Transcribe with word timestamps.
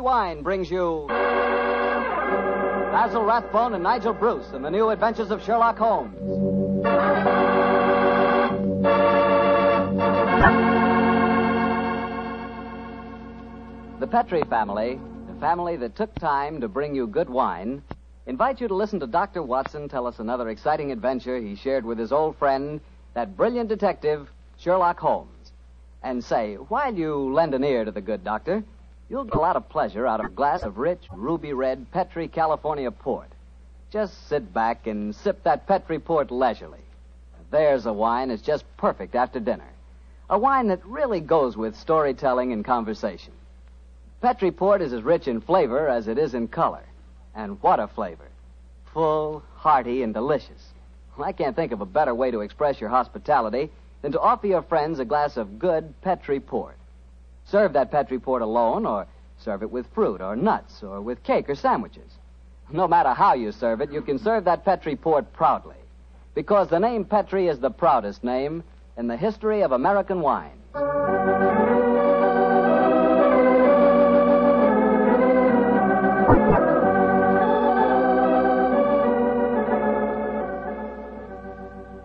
Wine 0.00 0.42
brings 0.42 0.70
you 0.70 1.04
Basil 1.08 1.22
Rathbone 3.22 3.74
and 3.74 3.82
Nigel 3.82 4.14
Bruce 4.14 4.50
in 4.52 4.62
the 4.62 4.70
new 4.70 4.88
adventures 4.88 5.30
of 5.30 5.42
Sherlock 5.42 5.78
Holmes. 5.78 6.16
The 14.00 14.06
Petri 14.06 14.42
family, 14.44 14.98
the 15.28 15.38
family 15.38 15.76
that 15.76 15.96
took 15.96 16.16
time 16.18 16.62
to 16.62 16.68
bring 16.68 16.94
you 16.94 17.06
good 17.06 17.28
wine, 17.28 17.82
invite 18.26 18.60
you 18.60 18.68
to 18.68 18.74
listen 18.74 19.00
to 19.00 19.06
Dr. 19.06 19.42
Watson 19.42 19.88
tell 19.88 20.06
us 20.06 20.18
another 20.18 20.48
exciting 20.48 20.92
adventure 20.92 21.38
he 21.38 21.54
shared 21.54 21.84
with 21.84 21.98
his 21.98 22.10
old 22.10 22.38
friend, 22.38 22.80
that 23.14 23.36
brilliant 23.36 23.68
detective, 23.68 24.30
Sherlock 24.58 24.98
Holmes. 24.98 25.52
And 26.02 26.24
say, 26.24 26.54
while 26.54 26.94
you 26.94 27.34
lend 27.34 27.54
an 27.54 27.62
ear 27.62 27.84
to 27.84 27.90
the 27.90 28.00
good 28.00 28.24
doctor, 28.24 28.64
you'll 29.10 29.24
get 29.24 29.34
a 29.34 29.40
lot 29.40 29.56
of 29.56 29.68
pleasure 29.68 30.06
out 30.06 30.20
of 30.20 30.26
a 30.26 30.30
glass 30.30 30.62
of 30.62 30.78
rich, 30.78 31.02
ruby 31.12 31.52
red 31.52 31.90
Petri 31.90 32.28
California 32.28 32.90
port. 32.90 33.28
Just 33.90 34.28
sit 34.28 34.54
back 34.54 34.86
and 34.86 35.14
sip 35.14 35.42
that 35.42 35.66
Petri 35.66 35.98
port 35.98 36.30
leisurely. 36.30 36.78
There's 37.50 37.86
a 37.86 37.92
wine 37.92 38.28
that's 38.28 38.40
just 38.40 38.64
perfect 38.76 39.16
after 39.16 39.40
dinner. 39.40 39.68
A 40.30 40.38
wine 40.38 40.68
that 40.68 40.86
really 40.86 41.18
goes 41.18 41.56
with 41.56 41.76
storytelling 41.76 42.52
and 42.52 42.64
conversation. 42.64 43.32
Petri 44.22 44.52
port 44.52 44.80
is 44.80 44.92
as 44.92 45.02
rich 45.02 45.26
in 45.26 45.40
flavor 45.40 45.88
as 45.88 46.06
it 46.06 46.16
is 46.16 46.34
in 46.34 46.46
color. 46.46 46.84
And 47.34 47.60
what 47.60 47.80
a 47.80 47.88
flavor. 47.88 48.28
Full, 48.94 49.42
hearty, 49.56 50.04
and 50.04 50.14
delicious. 50.14 50.68
I 51.18 51.32
can't 51.32 51.56
think 51.56 51.72
of 51.72 51.80
a 51.80 51.86
better 51.86 52.14
way 52.14 52.30
to 52.30 52.40
express 52.42 52.80
your 52.80 52.90
hospitality 52.90 53.70
than 54.02 54.12
to 54.12 54.20
offer 54.20 54.46
your 54.46 54.62
friends 54.62 55.00
a 55.00 55.04
glass 55.04 55.36
of 55.36 55.58
good 55.58 56.00
Petri 56.00 56.38
port. 56.38 56.76
Serve 57.50 57.72
that 57.72 57.90
Petri 57.90 58.20
port 58.20 58.42
alone, 58.42 58.86
or 58.86 59.08
serve 59.38 59.62
it 59.62 59.70
with 59.72 59.92
fruit 59.92 60.20
or 60.20 60.36
nuts, 60.36 60.84
or 60.84 61.00
with 61.00 61.24
cake 61.24 61.48
or 61.48 61.56
sandwiches. 61.56 62.12
No 62.70 62.86
matter 62.86 63.12
how 63.12 63.34
you 63.34 63.50
serve 63.50 63.80
it, 63.80 63.90
you 63.90 64.02
can 64.02 64.20
serve 64.20 64.44
that 64.44 64.64
Petri 64.64 64.94
port 64.94 65.32
proudly. 65.32 65.74
Because 66.34 66.68
the 66.68 66.78
name 66.78 67.04
Petri 67.04 67.48
is 67.48 67.58
the 67.58 67.70
proudest 67.70 68.22
name 68.22 68.62
in 68.96 69.08
the 69.08 69.16
history 69.16 69.62
of 69.62 69.72
American 69.72 70.20
wine. 70.20 70.52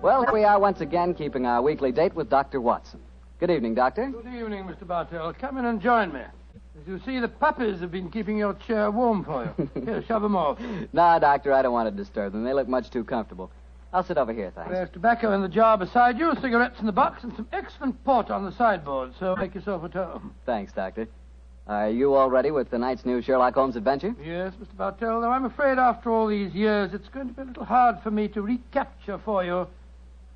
Well, 0.01 0.23
here 0.23 0.33
we 0.33 0.43
are 0.43 0.59
once 0.59 0.81
again 0.81 1.13
keeping 1.13 1.45
our 1.45 1.61
weekly 1.61 1.91
date 1.91 2.15
with 2.15 2.31
Dr. 2.31 2.59
Watson. 2.59 3.01
Good 3.37 3.51
evening, 3.51 3.75
Doctor. 3.75 4.07
Good 4.07 4.33
evening, 4.33 4.63
Mr. 4.63 4.87
Bartell. 4.87 5.33
Come 5.33 5.57
in 5.57 5.65
and 5.65 5.81
join 5.81 6.13
me. 6.13 6.21
As 6.21 6.87
you 6.87 6.99
see, 7.05 7.19
the 7.19 7.27
puppies 7.27 7.81
have 7.81 7.91
been 7.91 8.09
keeping 8.09 8.37
your 8.37 8.53
chair 8.53 8.89
warm 8.89 9.25
for 9.25 9.53
you. 9.57 9.69
Here, 9.83 10.01
shove 10.07 10.21
them 10.21 10.37
off. 10.37 10.57
No, 10.93 11.17
Doctor, 11.19 11.51
I 11.51 11.61
don't 11.61 11.73
want 11.73 11.89
to 11.89 11.95
disturb 12.03 12.31
them. 12.31 12.45
They 12.45 12.53
look 12.53 12.69
much 12.69 12.89
too 12.91 13.03
comfortable. 13.03 13.51
I'll 13.91 14.03
sit 14.03 14.17
over 14.17 14.33
here, 14.33 14.51
thanks. 14.53 14.71
There's 14.71 14.89
tobacco 14.89 15.31
in 15.33 15.41
the 15.41 15.47
jar 15.47 15.77
beside 15.77 16.17
you, 16.17 16.33
cigarettes 16.41 16.79
in 16.81 16.85
the 16.85 16.91
box, 16.91 17.23
and 17.23 17.33
some 17.35 17.47
excellent 17.53 18.03
port 18.03 18.29
on 18.29 18.43
the 18.43 18.51
sideboard, 18.51 19.13
so 19.19 19.35
make 19.37 19.55
yourself 19.55 19.85
at 19.85 19.93
home. 19.93 20.33
Thanks, 20.45 20.73
Doctor. 20.73 21.07
Are 21.67 21.89
you 21.89 22.13
all 22.13 22.29
ready 22.29 22.51
with 22.51 22.69
tonight's 22.69 23.05
new 23.05 23.21
Sherlock 23.21 23.53
Holmes 23.53 23.77
adventure? 23.77 24.13
Yes, 24.21 24.53
Mr. 24.61 24.75
Bartell, 24.77 25.21
though 25.21 25.31
I'm 25.31 25.45
afraid 25.45 25.77
after 25.77 26.11
all 26.11 26.27
these 26.27 26.53
years 26.53 26.93
it's 26.93 27.07
going 27.09 27.29
to 27.29 27.33
be 27.33 27.41
a 27.41 27.45
little 27.45 27.65
hard 27.65 28.01
for 28.01 28.11
me 28.11 28.27
to 28.29 28.41
recapture 28.41 29.17
for 29.17 29.43
you 29.45 29.67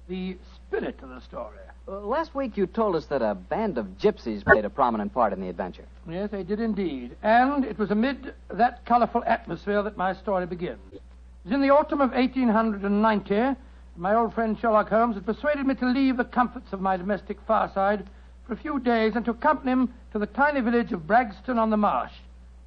the 0.07 0.37
spirit 0.69 0.99
to 0.99 1.07
the 1.07 1.19
story. 1.21 1.57
Uh, 1.87 1.99
last 2.01 2.35
week 2.35 2.55
you 2.55 2.67
told 2.67 2.95
us 2.95 3.07
that 3.07 3.23
a 3.23 3.33
band 3.33 3.79
of 3.79 3.87
gypsies 3.97 4.45
played 4.45 4.65
a 4.65 4.69
prominent 4.69 5.11
part 5.11 5.33
in 5.33 5.41
the 5.41 5.49
adventure. 5.49 5.85
Yes, 6.07 6.29
they 6.29 6.43
did 6.43 6.59
indeed. 6.59 7.15
And 7.23 7.65
it 7.65 7.79
was 7.79 7.89
amid 7.89 8.35
that 8.51 8.85
colorful 8.85 9.23
atmosphere 9.25 9.81
that 9.81 9.97
my 9.97 10.13
story 10.13 10.45
begins. 10.45 10.93
It 10.93 11.01
was 11.43 11.53
in 11.53 11.61
the 11.61 11.71
autumn 11.71 12.01
of 12.01 12.11
1890. 12.11 13.59
My 13.97 14.13
old 14.13 14.35
friend 14.35 14.57
Sherlock 14.59 14.89
Holmes 14.89 15.15
had 15.15 15.25
persuaded 15.25 15.65
me 15.65 15.73
to 15.75 15.87
leave 15.87 16.17
the 16.17 16.23
comforts 16.23 16.71
of 16.71 16.81
my 16.81 16.97
domestic 16.97 17.39
fireside 17.47 18.07
for 18.45 18.53
a 18.53 18.57
few 18.57 18.79
days 18.79 19.13
and 19.15 19.25
to 19.25 19.31
accompany 19.31 19.71
him 19.71 19.93
to 20.11 20.19
the 20.19 20.27
tiny 20.27 20.61
village 20.61 20.91
of 20.93 21.07
Bragston 21.07 21.57
on 21.57 21.71
the 21.71 21.77
Marsh, 21.77 22.13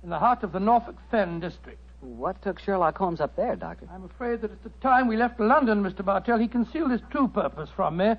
in 0.02 0.10
the 0.10 0.18
heart 0.18 0.42
of 0.42 0.50
the 0.50 0.60
Norfolk 0.60 0.96
Fen 1.12 1.38
district. 1.38 1.78
What 2.02 2.42
took 2.42 2.58
Sherlock 2.58 2.98
Holmes 2.98 3.20
up 3.20 3.36
there, 3.36 3.54
Doctor? 3.54 3.88
I'm 3.94 4.04
afraid 4.04 4.40
that 4.40 4.50
at 4.50 4.64
the 4.64 4.70
time 4.80 5.06
we 5.06 5.16
left 5.16 5.38
London, 5.38 5.84
Mr. 5.84 6.04
Bartell, 6.04 6.36
he 6.36 6.48
concealed 6.48 6.90
his 6.90 7.00
true 7.12 7.28
purpose 7.28 7.70
from 7.76 7.96
me, 7.96 8.14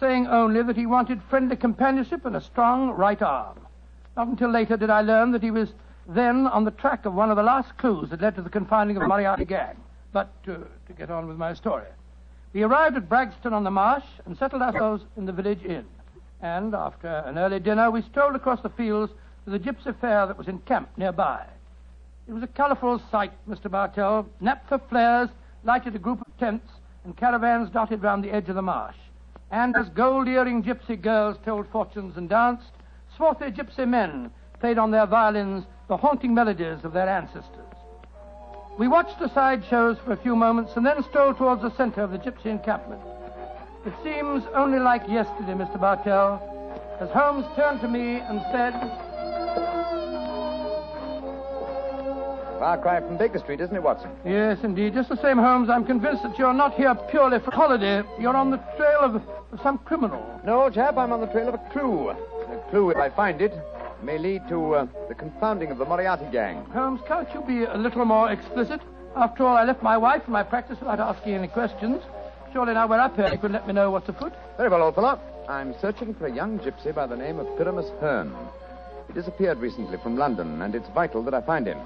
saying 0.00 0.26
only 0.28 0.62
that 0.62 0.76
he 0.76 0.86
wanted 0.86 1.20
friendly 1.28 1.54
companionship 1.54 2.24
and 2.24 2.36
a 2.36 2.40
strong 2.40 2.90
right 2.92 3.20
arm. 3.20 3.60
Not 4.16 4.28
until 4.28 4.50
later 4.50 4.78
did 4.78 4.88
I 4.88 5.02
learn 5.02 5.32
that 5.32 5.42
he 5.42 5.50
was 5.50 5.68
then 6.08 6.46
on 6.46 6.64
the 6.64 6.70
track 6.70 7.04
of 7.04 7.12
one 7.12 7.30
of 7.30 7.36
the 7.36 7.42
last 7.42 7.76
clues 7.76 8.08
that 8.08 8.22
led 8.22 8.34
to 8.36 8.42
the 8.42 8.48
confining 8.48 8.96
of 8.96 9.02
the 9.02 9.08
Moriarty 9.08 9.44
gang. 9.44 9.76
But 10.10 10.42
to, 10.44 10.66
to 10.86 10.92
get 10.96 11.10
on 11.10 11.28
with 11.28 11.36
my 11.36 11.52
story. 11.52 11.86
We 12.54 12.62
arrived 12.62 12.96
at 12.96 13.10
Bragston 13.10 13.52
on 13.52 13.62
the 13.62 13.70
Marsh 13.70 14.06
and 14.24 14.38
settled 14.38 14.62
ourselves 14.62 15.04
in 15.18 15.26
the 15.26 15.32
village 15.32 15.62
inn. 15.64 15.84
And 16.40 16.74
after 16.74 17.08
an 17.26 17.36
early 17.36 17.60
dinner, 17.60 17.90
we 17.90 18.00
strolled 18.00 18.36
across 18.36 18.62
the 18.62 18.70
fields 18.70 19.12
to 19.44 19.50
the 19.50 19.58
gypsy 19.58 19.94
fair 20.00 20.26
that 20.26 20.38
was 20.38 20.48
encamped 20.48 20.96
nearby. 20.96 21.44
It 22.28 22.34
was 22.34 22.42
a 22.42 22.46
colourful 22.46 23.00
sight, 23.10 23.32
Mr. 23.48 23.70
Bartell. 23.70 24.28
Naphtha 24.38 24.78
flares 24.90 25.30
lighted 25.64 25.94
a 25.94 25.98
group 25.98 26.20
of 26.20 26.36
tents, 26.36 26.70
and 27.04 27.16
caravans 27.16 27.70
dotted 27.70 28.02
round 28.02 28.22
the 28.22 28.30
edge 28.30 28.50
of 28.50 28.54
the 28.54 28.60
marsh. 28.60 28.98
And 29.50 29.74
as 29.74 29.88
gold 29.88 30.28
earring 30.28 30.62
gypsy 30.62 31.00
girls 31.00 31.38
told 31.42 31.66
fortunes 31.68 32.18
and 32.18 32.28
danced, 32.28 32.70
swarthy 33.16 33.46
gypsy 33.50 33.88
men 33.88 34.30
played 34.60 34.76
on 34.76 34.90
their 34.90 35.06
violins 35.06 35.64
the 35.88 35.96
haunting 35.96 36.34
melodies 36.34 36.84
of 36.84 36.92
their 36.92 37.08
ancestors. 37.08 37.64
We 38.78 38.88
watched 38.88 39.18
the 39.18 39.32
side 39.32 39.64
shows 39.70 39.96
for 40.04 40.12
a 40.12 40.16
few 40.18 40.36
moments 40.36 40.72
and 40.76 40.84
then 40.84 41.02
strolled 41.04 41.38
towards 41.38 41.62
the 41.62 41.74
center 41.78 42.02
of 42.02 42.10
the 42.10 42.18
gypsy 42.18 42.46
encampment. 42.46 43.00
It 43.86 43.94
seems 44.04 44.44
only 44.54 44.80
like 44.80 45.08
yesterday, 45.08 45.54
Mr. 45.54 45.80
Bartell, 45.80 46.42
as 47.00 47.08
Holmes 47.08 47.46
turned 47.56 47.80
to 47.80 47.88
me 47.88 48.16
and 48.16 48.42
said, 48.52 49.07
Far 52.58 52.78
cry 52.78 53.00
from 53.00 53.16
Baker 53.16 53.38
Street, 53.38 53.60
isn't 53.60 53.74
it, 53.74 53.82
Watson? 53.82 54.10
Yes, 54.24 54.58
indeed. 54.64 54.94
Just 54.94 55.08
the 55.08 55.20
same, 55.22 55.38
Holmes, 55.38 55.70
I'm 55.70 55.84
convinced 55.84 56.24
that 56.24 56.36
you're 56.38 56.52
not 56.52 56.74
here 56.74 56.92
purely 57.08 57.38
for 57.38 57.52
holiday. 57.52 58.02
You're 58.18 58.36
on 58.36 58.50
the 58.50 58.56
trail 58.76 58.98
of, 59.00 59.14
of 59.14 59.60
some 59.62 59.78
criminal. 59.78 60.40
No, 60.44 60.68
chap, 60.68 60.96
I'm 60.96 61.12
on 61.12 61.20
the 61.20 61.28
trail 61.28 61.48
of 61.48 61.54
a 61.54 61.70
clue. 61.70 62.10
A 62.10 62.16
clue, 62.70 62.90
if 62.90 62.96
I 62.96 63.10
find 63.10 63.40
it, 63.40 63.52
may 64.02 64.18
lead 64.18 64.48
to 64.48 64.74
uh, 64.74 64.86
the 65.08 65.14
confounding 65.14 65.70
of 65.70 65.78
the 65.78 65.84
Moriarty 65.84 66.26
gang. 66.32 66.64
Holmes, 66.66 67.00
can't 67.06 67.28
you 67.32 67.42
be 67.42 67.62
a 67.62 67.76
little 67.76 68.04
more 68.04 68.30
explicit? 68.32 68.80
After 69.14 69.46
all, 69.46 69.56
I 69.56 69.62
left 69.64 69.82
my 69.82 69.96
wife 69.96 70.22
and 70.24 70.32
my 70.32 70.42
practice 70.42 70.78
without 70.80 70.98
asking 70.98 71.34
any 71.34 71.48
questions. 71.48 72.02
Surely 72.52 72.74
now 72.74 72.88
we're 72.88 72.98
up 72.98 73.14
here, 73.14 73.28
you 73.30 73.38
could 73.38 73.52
let 73.52 73.68
me 73.68 73.72
know 73.72 73.90
what's 73.92 74.08
afoot. 74.08 74.32
Very 74.56 74.68
well, 74.68 74.82
old 74.82 74.96
fellow. 74.96 75.20
I'm 75.48 75.74
searching 75.80 76.12
for 76.14 76.26
a 76.26 76.34
young 76.34 76.58
gypsy 76.58 76.92
by 76.92 77.06
the 77.06 77.16
name 77.16 77.38
of 77.38 77.46
Pyramus 77.56 77.88
Hearn. 78.00 78.34
He 79.06 79.12
disappeared 79.12 79.58
recently 79.58 79.98
from 79.98 80.16
London, 80.16 80.60
and 80.62 80.74
it's 80.74 80.88
vital 80.88 81.22
that 81.22 81.34
I 81.34 81.40
find 81.40 81.66
him. 81.66 81.78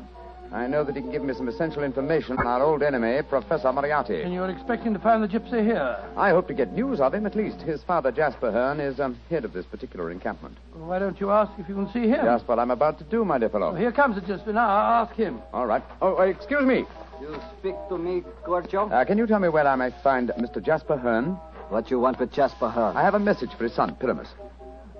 I 0.52 0.66
know 0.66 0.84
that 0.84 0.94
he 0.94 1.00
can 1.00 1.10
give 1.10 1.22
me 1.24 1.32
some 1.34 1.48
essential 1.48 1.82
information 1.82 2.38
on 2.38 2.46
our 2.46 2.62
old 2.62 2.82
enemy, 2.82 3.22
Professor 3.22 3.72
Moriarty. 3.72 4.22
And 4.22 4.34
you're 4.34 4.50
expecting 4.50 4.92
to 4.92 4.98
find 4.98 5.22
the 5.22 5.28
gypsy 5.28 5.64
here? 5.64 5.98
I 6.16 6.30
hope 6.30 6.46
to 6.48 6.54
get 6.54 6.72
news 6.72 7.00
of 7.00 7.14
him, 7.14 7.24
at 7.24 7.34
least. 7.34 7.62
His 7.62 7.82
father, 7.82 8.12
Jasper 8.12 8.52
Hearn, 8.52 8.78
is 8.78 9.00
um, 9.00 9.18
head 9.30 9.44
of 9.44 9.52
this 9.52 9.64
particular 9.64 10.10
encampment. 10.10 10.56
Well, 10.74 10.88
why 10.88 10.98
don't 10.98 11.18
you 11.20 11.30
ask 11.30 11.50
if 11.58 11.68
you 11.68 11.74
can 11.74 11.90
see 11.92 12.08
him? 12.08 12.24
Just 12.24 12.46
what 12.46 12.58
I'm 12.58 12.70
about 12.70 12.98
to 12.98 13.04
do, 13.04 13.24
my 13.24 13.38
dear 13.38 13.48
fellow. 13.48 13.72
Well, 13.72 13.80
here 13.80 13.92
comes 13.92 14.16
the 14.16 14.20
gypsy. 14.20 14.52
Now, 14.52 14.68
I'll 14.68 15.06
ask 15.06 15.14
him. 15.14 15.40
All 15.52 15.66
right. 15.66 15.82
Oh, 16.02 16.18
uh, 16.18 16.22
excuse 16.22 16.64
me. 16.64 16.84
You 17.20 17.40
speak 17.58 17.74
to 17.88 17.96
me, 17.96 18.22
Gorgio? 18.44 18.92
Uh, 18.92 19.04
can 19.04 19.16
you 19.16 19.26
tell 19.26 19.38
me 19.38 19.48
where 19.48 19.66
I 19.66 19.76
may 19.76 19.90
find 20.02 20.30
Mr. 20.38 20.62
Jasper 20.62 20.96
Hearn? 20.96 21.38
what 21.72 21.90
you 21.90 21.98
want 21.98 22.20
with 22.20 22.30
Jasper 22.30 22.68
Hearn? 22.68 22.96
I 22.96 23.02
have 23.02 23.14
a 23.14 23.18
message 23.18 23.50
for 23.56 23.64
his 23.64 23.72
son, 23.72 23.96
Pyramus. 23.96 24.28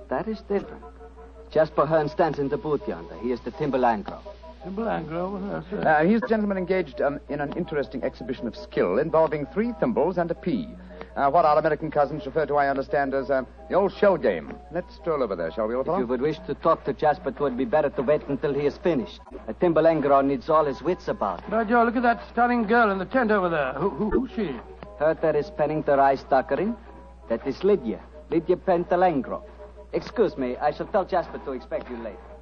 That 0.09 0.27
is 0.27 0.39
different. 0.49 0.83
Jasper 1.51 1.85
Hearn 1.85 2.09
stands 2.09 2.39
in 2.39 2.49
the 2.49 2.57
booth 2.57 2.81
yonder. 2.87 3.15
He 3.21 3.31
is 3.31 3.39
the 3.41 3.51
Timberlandro. 3.51 3.51
Timberlandro, 3.51 4.19
yes, 4.19 4.23
sir. 4.23 4.42
Uh, 5.85 6.03
he's 6.05 6.21
a 6.23 6.27
gentleman 6.27 6.57
engaged 6.57 7.01
um, 7.01 7.19
in 7.29 7.41
an 7.41 7.53
interesting 7.57 8.03
exhibition 8.03 8.47
of 8.47 8.55
skill 8.55 8.97
involving 8.97 9.45
three 9.47 9.73
thimbles 9.79 10.17
and 10.17 10.31
a 10.31 10.35
pea. 10.35 10.67
Uh, 11.15 11.29
what 11.29 11.45
our 11.45 11.59
American 11.59 11.91
cousins 11.91 12.25
refer 12.25 12.45
to, 12.45 12.55
I 12.55 12.69
understand, 12.69 13.13
as 13.13 13.29
uh, 13.29 13.43
the 13.69 13.75
old 13.75 13.93
shell 13.93 14.17
game. 14.17 14.53
Let's 14.71 14.95
stroll 14.95 15.21
over 15.21 15.35
there, 15.35 15.51
shall 15.51 15.67
we, 15.67 15.75
old 15.75 15.87
If 15.87 15.99
you 15.99 16.07
would 16.07 16.21
wish 16.21 16.39
to 16.47 16.55
talk 16.55 16.85
to 16.85 16.93
Jasper, 16.93 17.29
it 17.29 17.39
would 17.39 17.57
be 17.57 17.65
better 17.65 17.89
to 17.89 18.01
wait 18.01 18.21
until 18.29 18.53
he 18.53 18.65
is 18.65 18.77
finished. 18.77 19.19
A 19.47 19.53
Timberlandro 19.53 20.25
needs 20.25 20.49
all 20.49 20.65
his 20.65 20.81
wits 20.81 21.07
about 21.07 21.41
him. 21.41 21.51
By 21.51 21.65
Joe, 21.65 21.83
look 21.83 21.95
at 21.95 22.03
that 22.03 22.27
stunning 22.31 22.63
girl 22.63 22.89
in 22.89 22.97
the 22.97 23.05
tent 23.05 23.29
over 23.29 23.49
there. 23.49 23.73
Who, 23.73 23.89
who, 23.89 24.09
who's 24.09 24.31
she? 24.31 24.55
Her 24.97 25.13
that 25.21 25.35
is 25.35 25.51
penning 25.51 25.83
the 25.83 25.97
rice 25.97 26.23
tuckering. 26.29 26.75
That 27.29 27.45
is 27.45 27.63
Lydia. 27.63 27.99
Lydia 28.31 28.55
Petulengro. 28.55 29.43
Excuse 29.91 30.37
me, 30.37 30.57
I 30.57 30.71
shall 30.71 30.87
tell 30.87 31.05
Jasper 31.05 31.39
to 31.45 31.51
expect 31.51 31.89
you 31.89 31.97
later. 31.97 32.32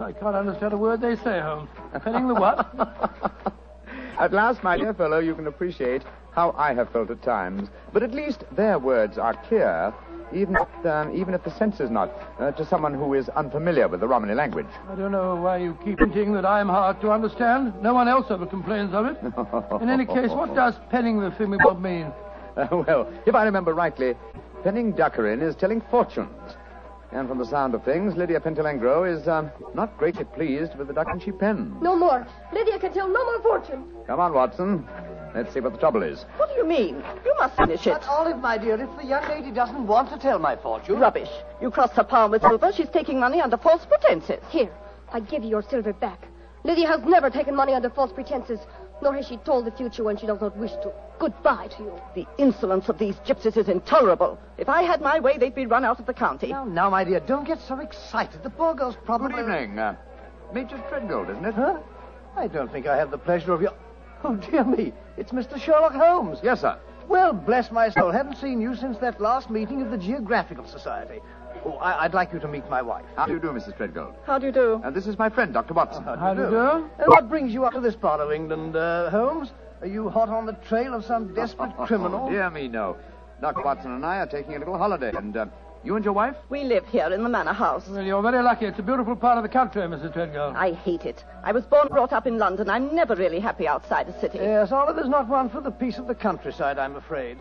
I 0.00 0.12
can't 0.12 0.36
understand 0.36 0.72
a 0.72 0.76
word 0.78 1.00
they 1.00 1.16
say, 1.16 1.40
Holmes. 1.40 1.68
Penning 2.04 2.28
the 2.28 2.34
what? 2.34 2.74
At 4.18 4.32
last, 4.32 4.62
my 4.62 4.76
dear 4.76 4.94
fellow, 4.94 5.18
you 5.18 5.34
can 5.34 5.46
appreciate 5.46 6.02
how 6.32 6.54
I 6.58 6.74
have 6.74 6.90
felt 6.90 7.10
at 7.10 7.22
times. 7.22 7.68
But 7.92 8.02
at 8.02 8.12
least 8.12 8.44
their 8.52 8.78
words 8.78 9.16
are 9.16 9.34
clear, 9.48 9.94
even 10.32 10.56
if, 10.56 10.86
um, 10.86 11.14
even 11.16 11.34
if 11.34 11.44
the 11.44 11.52
sense 11.52 11.78
is 11.78 11.88
not, 11.88 12.10
uh, 12.40 12.50
to 12.52 12.66
someone 12.66 12.94
who 12.94 13.14
is 13.14 13.28
unfamiliar 13.30 13.86
with 13.86 14.00
the 14.00 14.08
Romany 14.08 14.34
language. 14.34 14.66
I 14.88 14.96
don't 14.96 15.12
know 15.12 15.36
why 15.36 15.58
you 15.58 15.78
keep 15.84 16.00
hinting 16.00 16.32
that 16.32 16.44
I'm 16.44 16.68
hard 16.68 17.00
to 17.02 17.12
understand. 17.12 17.80
No 17.80 17.94
one 17.94 18.08
else 18.08 18.26
ever 18.30 18.46
complains 18.46 18.92
of 18.92 19.06
it. 19.06 19.16
In 19.82 19.88
any 19.88 20.04
case, 20.04 20.30
what 20.30 20.54
does 20.54 20.74
penning 20.90 21.20
the 21.20 21.30
thingamabob 21.30 21.80
mean? 21.80 22.12
Uh, 22.56 22.66
well, 22.86 23.12
if 23.24 23.36
I 23.36 23.44
remember 23.44 23.72
rightly, 23.72 24.14
penning 24.64 24.92
Duckerin 24.92 25.42
is 25.42 25.54
telling 25.54 25.80
fortunes. 25.90 26.56
And 27.10 27.26
from 27.26 27.38
the 27.38 27.46
sound 27.46 27.74
of 27.74 27.84
things, 27.84 28.16
Lydia 28.16 28.38
Petulengro 28.38 29.04
is 29.10 29.26
um, 29.28 29.50
not 29.74 29.96
greatly 29.96 30.24
pleased 30.24 30.74
with 30.76 30.88
the 30.88 30.92
ducking 30.92 31.20
she 31.20 31.32
pens. 31.32 31.74
No 31.80 31.96
more. 31.96 32.26
Lydia 32.52 32.78
can 32.78 32.92
tell 32.92 33.08
no 33.08 33.24
more 33.24 33.42
fortune. 33.42 33.84
Come 34.06 34.20
on, 34.20 34.34
Watson. 34.34 34.86
Let's 35.34 35.52
see 35.54 35.60
what 35.60 35.72
the 35.72 35.78
trouble 35.78 36.02
is. 36.02 36.24
What 36.36 36.50
do 36.50 36.54
you 36.56 36.66
mean? 36.66 37.02
You 37.24 37.34
must 37.38 37.56
finish 37.56 37.86
it. 37.86 37.92
But, 37.94 38.08
Olive, 38.08 38.38
my 38.38 38.58
dear, 38.58 38.80
if 38.80 38.94
the 38.96 39.06
young 39.06 39.26
lady 39.28 39.50
doesn't 39.50 39.86
want 39.86 40.10
to 40.10 40.18
tell 40.18 40.38
my 40.38 40.56
fortune. 40.56 40.98
Rubbish. 40.98 41.30
You 41.62 41.70
crossed 41.70 41.94
her 41.94 42.04
palm 42.04 42.30
with 42.30 42.42
silver. 42.42 42.72
She's 42.72 42.88
taking 42.90 43.18
money 43.18 43.40
under 43.40 43.56
false 43.56 43.86
pretenses. 43.86 44.42
Here, 44.50 44.70
I 45.12 45.20
give 45.20 45.42
you 45.42 45.50
your 45.50 45.62
silver 45.62 45.92
back. 45.94 46.28
Lydia 46.64 46.88
has 46.88 47.00
never 47.04 47.30
taken 47.30 47.54
money 47.54 47.72
under 47.72 47.88
false 47.88 48.12
pretenses, 48.12 48.58
nor 49.02 49.14
has 49.14 49.26
she 49.26 49.36
told 49.38 49.64
the 49.64 49.70
future 49.70 50.04
when 50.04 50.16
she 50.16 50.26
does 50.26 50.40
not 50.40 50.56
wish 50.56 50.72
to. 50.82 50.92
Goodbye 51.18 51.68
to 51.76 51.82
you. 51.82 51.92
The 52.14 52.26
insolence 52.38 52.88
of 52.88 52.98
these 52.98 53.16
gypsies 53.16 53.56
is 53.56 53.68
intolerable. 53.68 54.38
If 54.56 54.68
I 54.68 54.82
had 54.82 55.00
my 55.00 55.18
way, 55.20 55.38
they'd 55.38 55.54
be 55.54 55.66
run 55.66 55.84
out 55.84 55.98
of 56.00 56.06
the 56.06 56.14
county. 56.14 56.48
Now, 56.48 56.64
now, 56.64 56.90
my 56.90 57.04
dear, 57.04 57.20
don't 57.20 57.44
get 57.46 57.60
so 57.60 57.78
excited. 57.80 58.42
The 58.42 58.50
poor 58.50 58.74
girl's 58.74 58.96
probably. 59.04 59.30
Good 59.30 59.40
evening. 59.40 59.78
Uh, 59.78 59.96
Major 60.52 60.78
Treadgold, 60.90 61.30
isn't 61.30 61.44
it? 61.44 61.54
Huh? 61.54 61.78
I 62.36 62.46
don't 62.46 62.70
think 62.70 62.86
I 62.86 62.96
have 62.96 63.10
the 63.10 63.18
pleasure 63.18 63.52
of 63.52 63.60
your. 63.60 63.72
Oh, 64.24 64.34
dear 64.34 64.64
me. 64.64 64.92
It's 65.16 65.32
Mr. 65.32 65.60
Sherlock 65.60 65.92
Holmes. 65.92 66.38
Yes, 66.42 66.60
sir. 66.62 66.78
Well, 67.08 67.32
bless 67.32 67.70
my 67.70 67.88
soul. 67.88 68.10
Haven't 68.10 68.36
seen 68.36 68.60
you 68.60 68.74
since 68.76 68.98
that 68.98 69.20
last 69.20 69.48
meeting 69.48 69.80
of 69.80 69.90
the 69.90 69.96
Geographical 69.96 70.66
Society. 70.66 71.20
Oh, 71.64 71.76
I- 71.80 72.04
would 72.06 72.14
like 72.14 72.32
you 72.32 72.38
to 72.40 72.48
meet 72.48 72.68
my 72.70 72.82
wife. 72.82 73.04
How 73.16 73.26
do 73.26 73.32
you 73.32 73.40
do, 73.40 73.48
Mrs. 73.48 73.76
Treadgold? 73.76 74.14
How 74.24 74.38
do 74.38 74.46
you 74.46 74.52
do? 74.52 74.80
Uh, 74.84 74.90
this 74.90 75.06
is 75.06 75.18
my 75.18 75.28
friend, 75.28 75.52
Dr. 75.52 75.74
Watson. 75.74 76.04
How 76.04 76.34
do 76.34 76.42
you 76.42 76.50
do? 76.50 76.58
And 76.98 77.08
what 77.08 77.28
brings 77.28 77.52
you 77.52 77.64
up 77.64 77.72
to 77.74 77.80
this 77.80 77.96
part 77.96 78.20
of 78.20 78.32
England, 78.32 78.76
uh, 78.76 79.10
Holmes? 79.10 79.50
Are 79.80 79.86
you 79.86 80.08
hot 80.08 80.28
on 80.28 80.46
the 80.46 80.54
trail 80.68 80.94
of 80.94 81.04
some 81.04 81.34
desperate 81.34 81.76
criminal? 81.86 82.26
Oh, 82.26 82.30
dear 82.30 82.50
me, 82.50 82.68
no. 82.68 82.96
Dr. 83.40 83.62
Watson 83.62 83.92
and 83.92 84.04
I 84.04 84.18
are 84.18 84.26
taking 84.26 84.56
a 84.56 84.58
little 84.58 84.76
holiday, 84.76 85.12
and 85.16 85.36
uh, 85.36 85.46
you 85.84 85.94
and 85.94 86.04
your 86.04 86.14
wife? 86.14 86.34
We 86.48 86.64
live 86.64 86.84
here 86.88 87.06
in 87.12 87.22
the 87.22 87.28
manor 87.28 87.52
house. 87.52 87.88
Well, 87.88 88.02
you're 88.02 88.20
very 88.22 88.42
lucky. 88.42 88.66
It's 88.66 88.80
a 88.80 88.82
beautiful 88.82 89.14
part 89.14 89.36
of 89.38 89.44
the 89.44 89.48
country, 89.48 89.82
Mrs. 89.82 90.12
Treadgold. 90.12 90.56
I 90.56 90.72
hate 90.72 91.04
it. 91.06 91.24
I 91.44 91.52
was 91.52 91.64
born 91.64 91.82
and 91.82 91.90
brought 91.90 92.12
up 92.12 92.26
in 92.26 92.38
London. 92.38 92.68
I'm 92.68 92.92
never 92.94 93.14
really 93.14 93.38
happy 93.38 93.68
outside 93.68 94.08
a 94.08 94.20
city. 94.20 94.38
Yes, 94.38 94.72
Oliver's 94.72 95.08
not 95.08 95.28
one 95.28 95.48
for 95.48 95.60
the 95.60 95.70
peace 95.70 95.98
of 95.98 96.08
the 96.08 96.14
countryside, 96.16 96.78
I'm 96.78 96.96
afraid. 96.96 97.38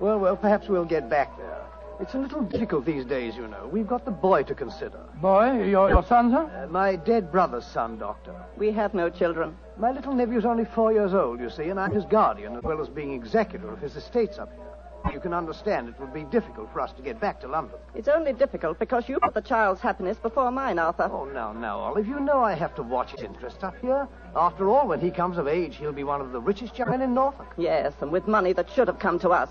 Well, 0.00 0.18
well, 0.18 0.36
perhaps 0.36 0.68
we'll 0.68 0.84
get 0.84 1.08
back 1.08 1.34
there. 1.38 1.62
It's 2.00 2.14
a 2.14 2.18
little 2.18 2.42
difficult 2.42 2.84
these 2.84 3.04
days, 3.04 3.34
you 3.34 3.48
know. 3.48 3.68
We've 3.72 3.86
got 3.86 4.04
the 4.04 4.12
boy 4.12 4.44
to 4.44 4.54
consider. 4.54 5.00
Boy, 5.20 5.64
your, 5.64 5.88
your 5.90 6.04
son, 6.04 6.30
sir? 6.30 6.48
Uh, 6.62 6.68
my 6.68 6.94
dead 6.94 7.32
brother's 7.32 7.66
son, 7.66 7.98
Doctor. 7.98 8.34
We 8.56 8.70
have 8.70 8.94
no 8.94 9.10
children. 9.10 9.56
My 9.76 9.90
little 9.90 10.14
nephew's 10.14 10.44
only 10.44 10.64
four 10.64 10.92
years 10.92 11.12
old, 11.12 11.40
you 11.40 11.50
see, 11.50 11.70
and 11.70 11.80
I'm 11.80 11.90
his 11.90 12.04
guardian 12.04 12.56
as 12.56 12.62
well 12.62 12.80
as 12.80 12.88
being 12.88 13.12
executor 13.12 13.72
of 13.72 13.80
his 13.80 13.96
estates 13.96 14.38
up 14.38 14.52
here. 14.52 15.12
You 15.12 15.18
can 15.18 15.34
understand 15.34 15.88
it 15.88 15.98
would 15.98 16.12
be 16.12 16.24
difficult 16.24 16.72
for 16.72 16.80
us 16.80 16.92
to 16.92 17.02
get 17.02 17.20
back 17.20 17.40
to 17.40 17.48
London. 17.48 17.78
It's 17.96 18.08
only 18.08 18.32
difficult 18.32 18.78
because 18.78 19.08
you 19.08 19.18
put 19.20 19.34
the 19.34 19.40
child's 19.40 19.80
happiness 19.80 20.18
before 20.18 20.50
mine, 20.52 20.78
Arthur. 20.78 21.10
Oh, 21.10 21.24
now, 21.24 21.52
now, 21.52 21.78
Olive, 21.78 22.06
you 22.06 22.20
know 22.20 22.44
I 22.44 22.54
have 22.54 22.74
to 22.76 22.82
watch 22.82 23.12
his 23.12 23.22
interest 23.22 23.64
up 23.64 23.74
here. 23.80 24.06
After 24.36 24.68
all, 24.68 24.86
when 24.86 25.00
he 25.00 25.10
comes 25.10 25.38
of 25.38 25.48
age, 25.48 25.76
he'll 25.76 25.92
be 25.92 26.04
one 26.04 26.20
of 26.20 26.30
the 26.30 26.40
richest 26.40 26.78
young 26.78 26.90
men 26.90 27.02
in 27.02 27.14
Norfolk. 27.14 27.54
Yes, 27.56 27.94
and 28.00 28.12
with 28.12 28.28
money 28.28 28.52
that 28.52 28.70
should 28.70 28.86
have 28.86 28.98
come 29.00 29.18
to 29.20 29.30
us. 29.30 29.50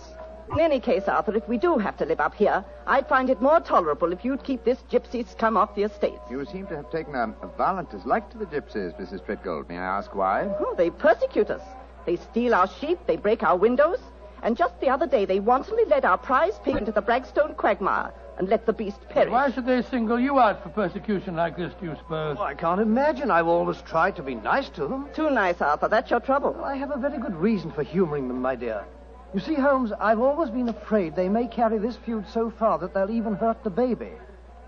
In 0.51 0.59
any 0.59 0.79
case, 0.79 1.07
Arthur, 1.07 1.35
if 1.35 1.47
we 1.47 1.57
do 1.57 1.77
have 1.77 1.97
to 1.97 2.05
live 2.05 2.19
up 2.19 2.33
here, 2.33 2.63
I'd 2.85 3.07
find 3.07 3.29
it 3.29 3.41
more 3.41 3.59
tolerable 3.59 4.13
if 4.13 4.23
you'd 4.23 4.43
keep 4.43 4.63
this 4.63 4.79
gypsy 4.89 5.27
scum 5.27 5.57
off 5.57 5.75
the 5.75 5.83
estate. 5.83 6.19
You 6.31 6.45
seem 6.45 6.67
to 6.67 6.75
have 6.77 6.89
taken 6.89 7.15
a, 7.15 7.35
a 7.41 7.47
violent 7.57 7.89
dislike 7.91 8.29
to 8.31 8.37
the 8.37 8.45
gypsies, 8.45 8.97
Mrs. 8.99 9.25
Treadgold. 9.25 9.67
May 9.67 9.77
I 9.77 9.97
ask 9.97 10.15
why? 10.15 10.47
Oh, 10.59 10.73
they 10.77 10.89
persecute 10.89 11.49
us. 11.49 11.61
They 12.05 12.15
steal 12.15 12.55
our 12.55 12.67
sheep, 12.79 12.99
they 13.07 13.17
break 13.17 13.43
our 13.43 13.57
windows, 13.57 13.99
and 14.41 14.55
just 14.55 14.79
the 14.79 14.87
other 14.87 15.05
day 15.05 15.25
they 15.25 15.41
wantonly 15.41 15.83
led 15.85 16.05
our 16.05 16.17
prize 16.17 16.57
pig 16.63 16.77
into 16.77 16.91
the 16.93 17.01
Bragstone 17.01 17.55
quagmire 17.55 18.13
and 18.37 18.47
let 18.47 18.65
the 18.65 18.73
beast 18.73 19.01
perish. 19.09 19.31
Why 19.31 19.51
should 19.51 19.65
they 19.65 19.81
single 19.81 20.19
you 20.19 20.39
out 20.39 20.63
for 20.63 20.69
persecution 20.69 21.35
like 21.35 21.57
this, 21.57 21.73
do 21.79 21.87
you 21.87 21.95
suppose? 21.97 22.37
Well, 22.37 22.45
I 22.45 22.53
can't 22.53 22.79
imagine. 22.79 23.31
I've 23.31 23.47
always 23.47 23.81
tried 23.81 24.15
to 24.17 24.23
be 24.23 24.35
nice 24.35 24.69
to 24.69 24.87
them. 24.87 25.09
Too 25.13 25.29
nice, 25.29 25.59
Arthur. 25.59 25.89
That's 25.89 26.09
your 26.09 26.19
trouble. 26.19 26.53
Well, 26.53 26.65
I 26.65 26.75
have 26.75 26.91
a 26.91 26.97
very 26.97 27.17
good 27.17 27.35
reason 27.35 27.71
for 27.71 27.83
humoring 27.83 28.27
them, 28.27 28.41
my 28.41 28.55
dear. 28.55 28.85
You 29.33 29.41
see, 29.41 29.55
Holmes, 29.55 29.91
I've 29.99 30.19
always 30.19 30.49
been 30.49 30.69
afraid 30.69 31.15
they 31.15 31.27
may 31.27 31.47
carry 31.47 31.77
this 31.77 31.97
feud 31.97 32.25
so 32.33 32.49
far 32.49 32.79
that 32.79 32.93
they'll 32.93 33.11
even 33.11 33.35
hurt 33.35 33.61
the 33.63 33.69
baby. 33.69 34.11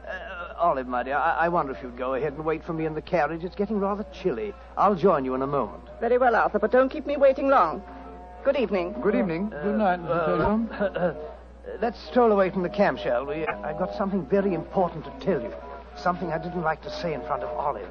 Uh, 0.05 0.53
Olive, 0.57 0.87
my 0.87 1.03
dear, 1.03 1.15
I-, 1.15 1.45
I 1.45 1.49
wonder 1.49 1.71
if 1.71 1.81
you'd 1.81 1.97
go 1.97 2.15
ahead 2.15 2.33
and 2.33 2.43
wait 2.43 2.63
for 2.63 2.73
me 2.73 2.85
in 2.85 2.93
the 2.93 3.01
carriage. 3.01 3.43
It's 3.43 3.55
getting 3.55 3.79
rather 3.79 4.05
chilly. 4.11 4.53
I'll 4.77 4.95
join 4.95 5.23
you 5.23 5.33
in 5.33 5.41
a 5.41 5.47
moment. 5.47 5.83
Very 6.01 6.17
well, 6.17 6.35
Arthur, 6.35 6.59
but 6.59 6.71
don't 6.71 6.89
keep 6.89 7.05
me 7.05 7.15
waiting 7.15 7.47
long. 7.47 7.81
Good 8.43 8.57
evening. 8.57 8.95
Good 9.01 9.15
evening. 9.15 9.49
Good 9.49 9.77
night, 9.77 9.99
Mr. 10.01 11.15
Uh, 11.69 11.75
let's 11.81 11.99
stroll 12.07 12.31
away 12.31 12.49
from 12.49 12.63
the 12.63 12.69
camp, 12.69 12.97
shall 12.97 13.25
we? 13.25 13.45
I've 13.45 13.77
got 13.77 13.95
something 13.95 14.25
very 14.25 14.53
important 14.53 15.05
to 15.05 15.25
tell 15.25 15.41
you. 15.41 15.53
Something 15.95 16.31
I 16.31 16.37
didn't 16.37 16.63
like 16.63 16.81
to 16.81 16.91
say 16.91 17.13
in 17.13 17.21
front 17.21 17.43
of 17.43 17.49
Olive. 17.57 17.87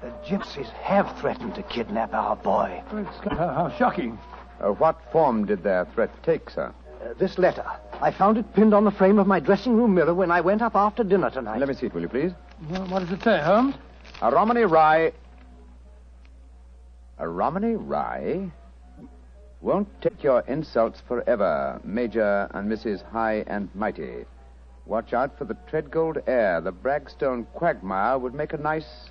The 0.00 0.12
gypsies 0.24 0.68
have 0.70 1.18
threatened 1.18 1.54
to 1.56 1.62
kidnap 1.62 2.14
our 2.14 2.36
boy. 2.36 2.82
Great 2.90 3.06
Scott, 3.18 3.36
how, 3.36 3.48
how 3.48 3.76
shocking. 3.78 4.18
Uh, 4.64 4.70
what 4.72 4.98
form 5.12 5.44
did 5.44 5.62
their 5.62 5.84
threat 5.94 6.10
take, 6.22 6.48
sir? 6.48 6.72
Uh, 7.02 7.12
this 7.18 7.36
letter. 7.36 7.66
I 8.00 8.10
found 8.10 8.38
it 8.38 8.54
pinned 8.54 8.72
on 8.72 8.84
the 8.84 8.90
frame 8.90 9.18
of 9.18 9.26
my 9.26 9.38
dressing 9.38 9.76
room 9.76 9.94
mirror 9.94 10.14
when 10.14 10.30
I 10.30 10.40
went 10.40 10.62
up 10.62 10.74
after 10.74 11.04
dinner 11.04 11.28
tonight. 11.28 11.58
Let 11.58 11.68
me 11.68 11.74
see 11.74 11.86
it, 11.86 11.94
will 11.94 12.00
you, 12.00 12.08
please? 12.08 12.32
Well, 12.70 12.86
what 12.86 13.00
does 13.00 13.12
it 13.12 13.22
say, 13.22 13.40
Holmes? 13.40 13.74
A 14.22 14.30
Romany 14.30 14.62
Rye. 14.62 15.12
A 17.18 17.28
Romany 17.28 17.74
Rye? 17.74 18.50
Won't 19.60 19.88
take 20.00 20.22
your 20.22 20.40
insults 20.40 21.02
forever, 21.06 21.80
Major 21.84 22.48
and 22.54 22.70
Mrs. 22.70 23.02
High 23.02 23.44
and 23.46 23.68
Mighty. 23.74 24.24
Watch 24.86 25.12
out 25.12 25.36
for 25.36 25.44
the 25.44 25.56
Treadgold 25.70 26.22
heir. 26.26 26.60
The 26.60 26.72
Bragstone 26.72 27.46
quagmire 27.54 28.18
would 28.18 28.34
make 28.34 28.52
a 28.54 28.58
nice 28.58 29.10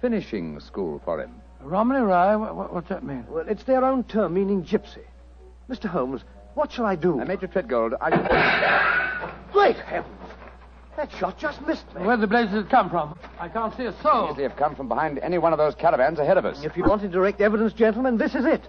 finishing 0.00 0.60
school 0.60 1.00
for 1.04 1.20
him. 1.20 1.40
Romney 1.60 2.00
Rye? 2.00 2.36
What, 2.36 2.54
what, 2.56 2.74
what's 2.74 2.88
that 2.88 3.02
mean? 3.04 3.26
Well, 3.28 3.44
it's 3.48 3.64
their 3.64 3.84
own 3.84 4.04
term 4.04 4.34
meaning 4.34 4.62
gypsy. 4.64 5.04
Mr. 5.68 5.86
Holmes, 5.86 6.22
what 6.54 6.72
shall 6.72 6.86
I 6.86 6.96
do? 6.96 7.20
Uh, 7.20 7.24
Major 7.24 7.46
Treadgold, 7.46 7.94
I. 8.00 9.28
Great 9.52 9.76
heavens! 9.76 10.14
That 10.96 11.12
shot 11.12 11.38
just 11.38 11.64
missed 11.66 11.94
me. 11.94 12.02
Where 12.02 12.16
the 12.16 12.26
blazes 12.26 12.54
it 12.54 12.70
come 12.70 12.90
from? 12.90 13.16
I 13.38 13.48
can't 13.48 13.76
see 13.76 13.84
a 13.84 13.92
soul. 14.02 14.30
Easily 14.30 14.42
have 14.42 14.56
come 14.56 14.74
from 14.74 14.88
behind 14.88 15.18
any 15.20 15.38
one 15.38 15.52
of 15.52 15.58
those 15.58 15.74
caravans 15.76 16.18
ahead 16.18 16.38
of 16.38 16.44
us. 16.44 16.64
If 16.64 16.76
you 16.76 16.84
wanted 16.84 17.12
direct 17.12 17.40
evidence, 17.40 17.72
gentlemen, 17.72 18.18
this 18.18 18.34
is 18.34 18.44
it. 18.44 18.62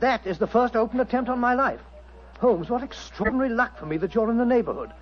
That 0.00 0.26
is 0.26 0.38
the 0.38 0.48
first 0.48 0.74
open 0.74 0.98
attempt 0.98 1.30
on 1.30 1.38
my 1.38 1.54
life. 1.54 1.80
Holmes, 2.40 2.68
what 2.68 2.82
extraordinary 2.82 3.50
luck 3.50 3.78
for 3.78 3.86
me 3.86 3.96
that 3.98 4.14
you're 4.14 4.30
in 4.30 4.36
the 4.36 4.44
neighborhood. 4.44 4.92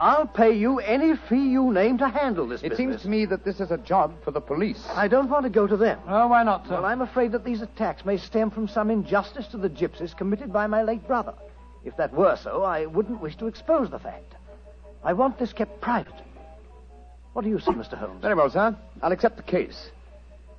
I'll 0.00 0.26
pay 0.26 0.52
you 0.56 0.78
any 0.78 1.14
fee 1.14 1.50
you 1.50 1.70
name 1.74 1.98
to 1.98 2.08
handle 2.08 2.48
this 2.48 2.62
It 2.62 2.70
business. 2.70 2.78
seems 2.78 3.02
to 3.02 3.08
me 3.10 3.26
that 3.26 3.44
this 3.44 3.60
is 3.60 3.70
a 3.70 3.76
job 3.76 4.14
for 4.24 4.30
the 4.30 4.40
police. 4.40 4.82
I 4.94 5.08
don't 5.08 5.28
want 5.28 5.44
to 5.44 5.50
go 5.50 5.66
to 5.66 5.76
them. 5.76 6.00
Oh, 6.08 6.26
why 6.28 6.42
not, 6.42 6.66
sir? 6.66 6.72
Well, 6.76 6.86
I'm 6.86 7.02
afraid 7.02 7.32
that 7.32 7.44
these 7.44 7.60
attacks 7.60 8.06
may 8.06 8.16
stem 8.16 8.50
from 8.50 8.66
some 8.66 8.90
injustice 8.90 9.46
to 9.48 9.58
the 9.58 9.68
gypsies 9.68 10.16
committed 10.16 10.50
by 10.54 10.66
my 10.66 10.82
late 10.82 11.06
brother. 11.06 11.34
If 11.84 11.98
that 11.98 12.14
were 12.14 12.36
so, 12.42 12.62
I 12.62 12.86
wouldn't 12.86 13.20
wish 13.20 13.36
to 13.36 13.46
expose 13.46 13.90
the 13.90 13.98
fact. 13.98 14.36
I 15.04 15.12
want 15.12 15.38
this 15.38 15.52
kept 15.52 15.82
private. 15.82 16.14
What 17.34 17.42
do 17.42 17.50
you 17.50 17.58
say, 17.60 17.72
Mr. 17.72 17.98
Holmes? 17.98 18.22
Very 18.22 18.34
well, 18.34 18.48
sir. 18.48 18.74
I'll 19.02 19.12
accept 19.12 19.36
the 19.36 19.42
case. 19.42 19.90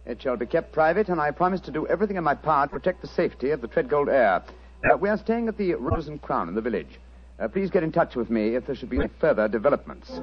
It 0.05 0.21
shall 0.21 0.37
be 0.37 0.45
kept 0.45 0.71
private, 0.71 1.09
and 1.09 1.19
I 1.19 1.31
promise 1.31 1.61
to 1.61 1.71
do 1.71 1.87
everything 1.87 2.17
in 2.17 2.23
my 2.23 2.35
power 2.35 2.67
to 2.67 2.71
protect 2.71 3.01
the 3.01 3.07
safety 3.07 3.49
of 3.49 3.61
the 3.61 3.67
Treadgold 3.67 4.07
heir. 4.07 4.43
Uh, 4.89 4.97
we 4.97 5.09
are 5.09 5.17
staying 5.17 5.47
at 5.47 5.57
the 5.57 5.73
Rose 5.73 6.07
and 6.07 6.21
Crown 6.21 6.47
in 6.47 6.53
the 6.53 6.61
village. 6.61 6.99
Uh, 7.41 7.47
please 7.47 7.71
get 7.71 7.81
in 7.81 7.91
touch 7.91 8.15
with 8.15 8.29
me 8.29 8.55
if 8.55 8.67
there 8.67 8.75
should 8.75 8.89
be 8.89 8.97
any 8.97 9.09
further 9.19 9.47
developments. 9.47 10.07
The 10.09 10.21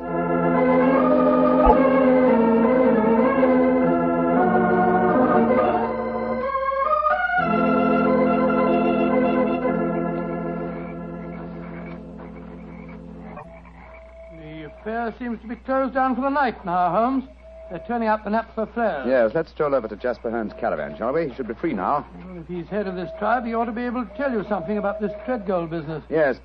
affair 14.67 15.13
seems 15.19 15.41
to 15.41 15.49
be 15.49 15.57
closed 15.57 15.95
down 15.95 16.15
for 16.15 16.21
the 16.21 16.29
night 16.29 16.65
now, 16.65 16.93
Holmes. 16.93 17.25
They're 17.69 17.83
turning 17.87 18.07
out 18.07 18.23
the 18.23 18.31
naphtha 18.31 18.69
flares. 18.73 19.07
Yes, 19.09 19.33
let's 19.35 19.51
stroll 19.51 19.75
over 19.75 19.89
to 19.89 19.97
Jasper 19.97 20.31
Hearn's 20.31 20.53
caravan, 20.53 20.97
shall 20.97 21.13
we? 21.13 21.29
He 21.29 21.35
should 21.35 21.49
be 21.49 21.55
free 21.55 21.73
now. 21.75 22.07
Well, 22.25 22.39
if 22.39 22.47
he's 22.47 22.69
head 22.69 22.87
of 22.87 22.95
this 22.95 23.11
tribe, 23.19 23.45
he 23.45 23.55
ought 23.55 23.65
to 23.65 23.73
be 23.73 23.83
able 23.83 24.07
to 24.07 24.17
tell 24.17 24.31
you 24.31 24.45
something 24.49 24.79
about 24.79 25.01
this 25.01 25.11
Treadgold 25.27 25.69
business. 25.69 26.05
Yes. 26.09 26.39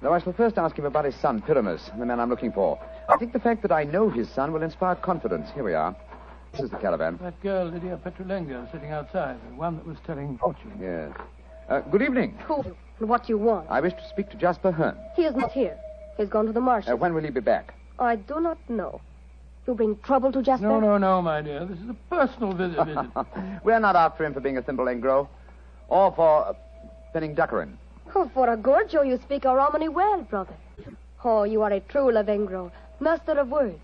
Though 0.00 0.12
I 0.12 0.20
shall 0.20 0.32
first 0.32 0.58
ask 0.58 0.78
him 0.78 0.84
about 0.84 1.04
his 1.04 1.16
son, 1.16 1.42
Pyramus, 1.42 1.90
the 1.98 2.06
man 2.06 2.20
I'm 2.20 2.30
looking 2.30 2.52
for. 2.52 2.78
I 3.08 3.16
think 3.16 3.32
the 3.32 3.40
fact 3.40 3.62
that 3.62 3.72
I 3.72 3.82
know 3.82 4.08
his 4.08 4.28
son 4.28 4.52
will 4.52 4.62
inspire 4.62 4.94
confidence. 4.94 5.50
Here 5.54 5.64
we 5.64 5.74
are. 5.74 5.96
This 6.52 6.62
is 6.62 6.70
the 6.70 6.76
caravan. 6.76 7.18
That 7.20 7.40
girl, 7.42 7.66
Lydia 7.66 7.98
Petrulenga, 8.04 8.70
sitting 8.70 8.92
outside, 8.92 9.36
the 9.50 9.56
one 9.56 9.76
that 9.76 9.86
was 9.86 9.96
telling 10.06 10.38
fortune. 10.38 10.72
Yes. 10.80 11.12
Uh, 11.68 11.80
good 11.80 12.02
evening. 12.02 12.38
Who 12.46 12.64
and 13.00 13.08
what 13.08 13.26
do 13.26 13.32
you 13.32 13.38
want? 13.38 13.66
I 13.70 13.80
wish 13.80 13.92
to 13.92 14.08
speak 14.08 14.30
to 14.30 14.36
Jasper 14.36 14.72
Hearn. 14.72 14.96
He 15.16 15.22
is 15.22 15.34
not 15.34 15.52
here. 15.52 15.76
He's 16.16 16.28
gone 16.28 16.46
to 16.46 16.52
the 16.52 16.60
marshes. 16.60 16.90
Uh, 16.90 16.96
when 16.96 17.12
will 17.14 17.22
he 17.22 17.30
be 17.30 17.40
back? 17.40 17.74
I 17.98 18.16
do 18.16 18.40
not 18.40 18.58
know. 18.68 19.00
You 19.66 19.74
bring 19.74 19.98
trouble 19.98 20.32
to 20.32 20.42
Jasper? 20.42 20.66
No, 20.66 20.80
no, 20.80 20.96
no, 20.96 21.20
my 21.20 21.42
dear. 21.42 21.64
This 21.66 21.78
is 21.78 21.90
a 21.90 21.96
personal 22.08 22.52
visit. 22.52 22.84
visit. 22.86 23.06
We're 23.64 23.78
not 23.80 23.96
after 23.96 24.24
him 24.24 24.32
for 24.32 24.40
being 24.40 24.56
a 24.56 24.62
thimble 24.62 24.86
engro, 24.86 25.28
or 25.88 26.12
for 26.12 26.46
uh, 26.46 26.52
penning 27.12 27.34
duckerin. 27.34 27.76
Oh, 28.14 28.30
for 28.32 28.52
a 28.52 28.56
Gorgio, 28.56 29.06
you 29.06 29.18
speak 29.18 29.44
a 29.44 29.54
Romany 29.54 29.88
well, 29.88 30.22
brother. 30.22 30.54
Oh, 31.24 31.42
you 31.44 31.62
are 31.62 31.72
a 31.72 31.80
true 31.80 32.10
Lavengro, 32.12 32.70
master 33.00 33.32
of 33.32 33.48
words. 33.48 33.78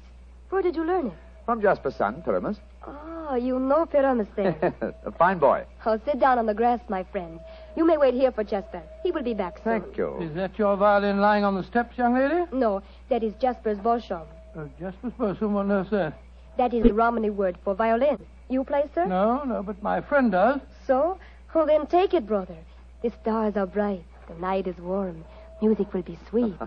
Where 0.51 0.63
did 0.63 0.77
you 0.77 0.85
learn 0.85 1.09
it? 1.09 1.13
From 1.45 1.61
Jasper's 1.61 1.97
son, 1.97 2.23
Pyramus. 2.23 2.57
Ah, 2.87 3.35
you 3.35 3.59
know 3.59 3.87
Pyramus 3.87 4.29
then. 4.37 4.55
a 5.05 5.13
fine 5.13 5.39
boy. 5.39 5.65
oh, 5.85 5.99
sit 6.05 6.19
down 6.21 6.39
on 6.39 6.47
the 6.47 6.55
grass, 6.55 6.81
my 6.89 7.03
friend. 7.05 7.39
You 7.77 7.85
may 7.87 7.97
wait 7.97 8.15
here 8.15 8.31
for 8.33 8.45
Jasper. 8.45 8.83
He 9.03 9.11
will 9.11 9.23
be 9.23 9.35
back 9.35 9.57
soon. 9.63 9.81
Thank 9.83 9.97
you. 9.97 10.21
is 10.21 10.35
that 10.35 10.59
your 10.59 10.77
violin 10.77 11.21
lying 11.21 11.45
on 11.45 11.55
the 11.55 11.65
steps, 11.65 11.99
young 11.99 12.15
lady? 12.15 12.45
No, 12.53 12.83
that 13.09 13.23
is 13.23 13.35
Jasper's 13.41 13.79
Bolshom. 13.79 14.27
Uh, 14.57 14.67
just 14.79 14.97
suppose 15.01 15.39
someone 15.39 15.69
knows 15.69 15.91
that. 15.91 16.15
That 16.57 16.73
is 16.73 16.85
the 16.85 16.95
Romany 16.95 17.31
word 17.31 17.59
for 17.65 17.75
violin. 17.75 18.19
You 18.49 18.63
play, 18.65 18.85
sir? 18.95 19.07
No, 19.07 19.43
no, 19.45 19.63
but 19.63 19.83
my 19.83 20.01
friend 20.01 20.31
does. 20.31 20.61
So? 20.87 21.19
Oh, 21.55 21.67
then 21.67 21.87
take 21.87 22.15
it, 22.15 22.27
brother. 22.27 22.57
The 23.03 23.11
stars 23.21 23.57
are 23.57 23.67
bright. 23.67 24.05
The 24.29 24.35
night 24.41 24.67
is 24.67 24.77
warm. 24.79 25.25
Music 25.61 25.93
will 25.93 26.03
be 26.03 26.19
sweet. 26.29 26.55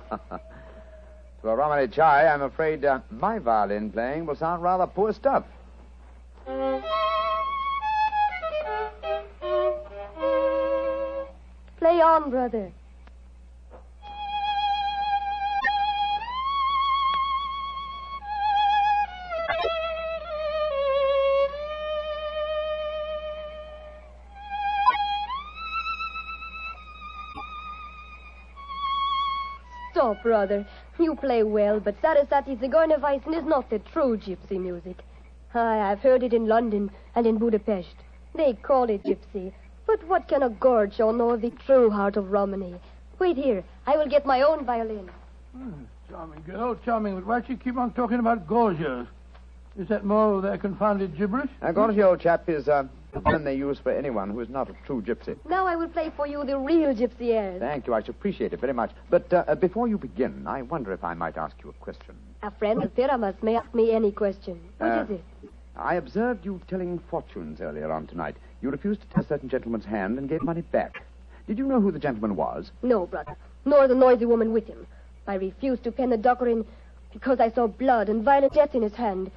To 1.43 1.49
a 1.49 1.55
Romany 1.55 1.87
chai, 1.87 2.25
I'm 2.25 2.41
afraid 2.41 2.83
uh, 2.83 2.99
my 3.11 3.37
violin 3.37 3.91
playing 3.91 4.25
will 4.25 4.35
sound 4.35 4.63
rather 4.63 4.87
poor 4.87 5.13
stuff. 5.13 5.45
Play 11.77 12.01
on, 12.01 12.31
brother. 12.31 12.71
Stop, 30.17 30.23
brother. 30.23 30.65
You 30.99 31.15
play 31.15 31.43
well, 31.43 31.79
but 31.79 31.95
Sarasate 32.01 32.59
Zigeunerweisen 32.59 33.37
is 33.37 33.45
not 33.45 33.69
the 33.69 33.79
true 33.79 34.17
gypsy 34.17 34.59
music. 34.59 34.97
I 35.53 35.75
have 35.75 35.99
heard 35.99 36.23
it 36.23 36.33
in 36.33 36.47
London 36.47 36.89
and 37.15 37.27
in 37.27 37.37
Budapest. 37.37 37.95
They 38.33 38.53
call 38.53 38.89
it 38.89 39.03
gypsy. 39.03 39.53
But 39.85 40.03
what 40.07 40.27
can 40.27 40.41
a 40.43 40.49
Gorgio 40.49 41.15
know 41.15 41.31
of 41.31 41.41
the 41.41 41.51
true 41.51 41.91
heart 41.91 42.17
of 42.17 42.31
Romany? 42.31 42.75
Wait 43.19 43.37
here. 43.37 43.63
I 43.85 43.95
will 43.97 44.07
get 44.07 44.25
my 44.25 44.41
own 44.41 44.65
violin. 44.65 45.09
Charming 46.09 46.41
girl, 46.47 46.75
charming, 46.83 47.15
but 47.15 47.25
why 47.25 47.41
do 47.41 47.53
you 47.53 47.57
keep 47.57 47.77
on 47.77 47.91
talking 47.93 48.19
about 48.19 48.47
gorgios? 48.47 49.07
Is 49.77 49.87
that 49.89 50.03
more 50.03 50.35
of 50.35 50.43
their 50.43 50.57
confounded 50.57 51.15
gibberish? 51.15 51.51
A 51.61 51.71
Gorgie 51.71 52.03
old 52.03 52.21
chap 52.21 52.49
is 52.49 52.67
uh, 52.67 52.85
a 53.25 53.29
term 53.31 53.43
they 53.43 53.55
use 53.55 53.79
for 53.79 53.91
anyone 53.91 54.29
who 54.29 54.39
is 54.39 54.49
not 54.49 54.69
a 54.69 54.73
true 54.85 55.01
gypsy. 55.01 55.37
Now 55.47 55.65
I 55.67 55.75
will 55.75 55.87
play 55.89 56.11
for 56.15 56.27
you 56.27 56.43
the 56.45 56.57
real 56.57 56.93
gypsy 56.95 57.29
airs. 57.31 57.59
Thank 57.59 57.87
you. 57.87 57.93
I 57.93 58.01
should 58.01 58.15
appreciate 58.15 58.53
it 58.53 58.59
very 58.59 58.73
much. 58.73 58.91
But 59.09 59.31
uh, 59.33 59.43
uh, 59.47 59.55
before 59.55 59.87
you 59.87 59.97
begin, 59.97 60.45
I 60.47 60.61
wonder 60.63 60.91
if 60.93 61.03
I 61.03 61.13
might 61.13 61.37
ask 61.37 61.55
you 61.63 61.69
a 61.69 61.73
question. 61.73 62.15
A 62.43 62.51
friend 62.51 62.83
of 62.83 62.95
Pyramus 62.95 63.35
may 63.41 63.55
ask 63.55 63.73
me 63.73 63.91
any 63.91 64.11
question. 64.11 64.59
What 64.77 64.91
Uh, 64.91 65.03
is 65.03 65.09
it? 65.11 65.23
I 65.75 65.95
observed 65.95 66.45
you 66.45 66.59
telling 66.67 66.99
fortunes 67.09 67.61
earlier 67.61 67.91
on 67.91 68.07
tonight. 68.07 68.35
You 68.61 68.71
refused 68.71 69.01
to 69.01 69.07
take 69.07 69.25
a 69.25 69.27
certain 69.27 69.49
gentleman's 69.49 69.85
hand 69.85 70.17
and 70.17 70.27
gave 70.27 70.41
money 70.41 70.61
back. 70.61 71.03
Did 71.47 71.57
you 71.59 71.65
know 71.67 71.79
who 71.79 71.91
the 71.91 71.99
gentleman 71.99 72.35
was? 72.35 72.71
No, 72.81 73.05
brother. 73.05 73.35
Nor 73.65 73.87
the 73.87 73.95
noisy 73.95 74.25
woman 74.25 74.53
with 74.53 74.65
him. 74.67 74.87
I 75.27 75.35
refused 75.35 75.83
to 75.83 75.91
pen 75.91 76.09
the 76.09 76.17
dockerin 76.17 76.65
because 77.13 77.39
I 77.39 77.51
saw 77.51 77.67
blood 77.67 78.09
and 78.09 78.23
violent 78.23 78.53
death 78.53 78.73
in 78.75 78.81
his 78.81 78.95
hand. 78.95 79.29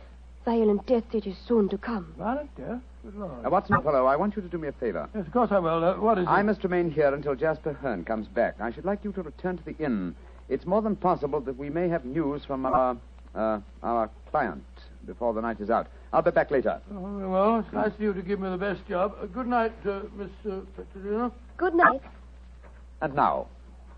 Violent 0.44 0.86
death 0.86 1.14
it 1.14 1.26
is 1.26 1.36
soon 1.46 1.68
to 1.68 1.76
come. 1.78 2.14
Violent 2.16 2.54
death? 2.56 2.80
Good 3.02 3.14
Lord. 3.16 3.46
Uh, 3.46 3.50
Watson 3.50 3.80
fellow, 3.82 4.06
I 4.06 4.16
want 4.16 4.36
you 4.36 4.42
to 4.42 4.48
do 4.48 4.58
me 4.58 4.68
a 4.68 4.72
favor. 4.72 5.08
Yes, 5.14 5.26
of 5.26 5.32
course 5.32 5.50
I 5.50 5.58
will. 5.58 5.82
Uh, 5.82 5.94
what 5.96 6.18
is 6.18 6.26
I 6.28 6.42
must 6.42 6.62
remain 6.62 6.90
here 6.90 7.14
until 7.14 7.34
Jasper 7.34 7.72
Hearn 7.72 8.04
comes 8.04 8.28
back. 8.28 8.60
I 8.60 8.70
should 8.70 8.84
like 8.84 9.04
you 9.04 9.12
to 9.12 9.22
return 9.22 9.56
to 9.56 9.64
the 9.64 9.76
inn. 9.78 10.14
It's 10.48 10.66
more 10.66 10.82
than 10.82 10.96
possible 10.96 11.40
that 11.40 11.56
we 11.56 11.70
may 11.70 11.88
have 11.88 12.04
news 12.04 12.44
from 12.44 12.66
our 12.66 12.96
uh, 13.34 13.60
our 13.82 14.10
client 14.30 14.64
before 15.06 15.32
the 15.32 15.40
night 15.40 15.60
is 15.60 15.70
out. 15.70 15.86
I'll 16.12 16.22
be 16.22 16.30
back 16.32 16.50
later. 16.50 16.80
Oh, 16.92 17.28
well, 17.28 17.60
it's 17.60 17.72
nice 17.72 17.92
of 17.92 18.00
you 18.00 18.12
to 18.12 18.22
give 18.22 18.40
me 18.40 18.50
the 18.50 18.58
best 18.58 18.86
job. 18.88 19.14
Uh, 19.22 19.26
good 19.26 19.46
night, 19.46 19.72
uh, 19.86 20.00
Miss 20.16 20.30
uh, 20.44 20.60
Petrina. 20.76 21.30
Good 21.56 21.74
night. 21.74 22.02
And 23.00 23.14
now, 23.14 23.46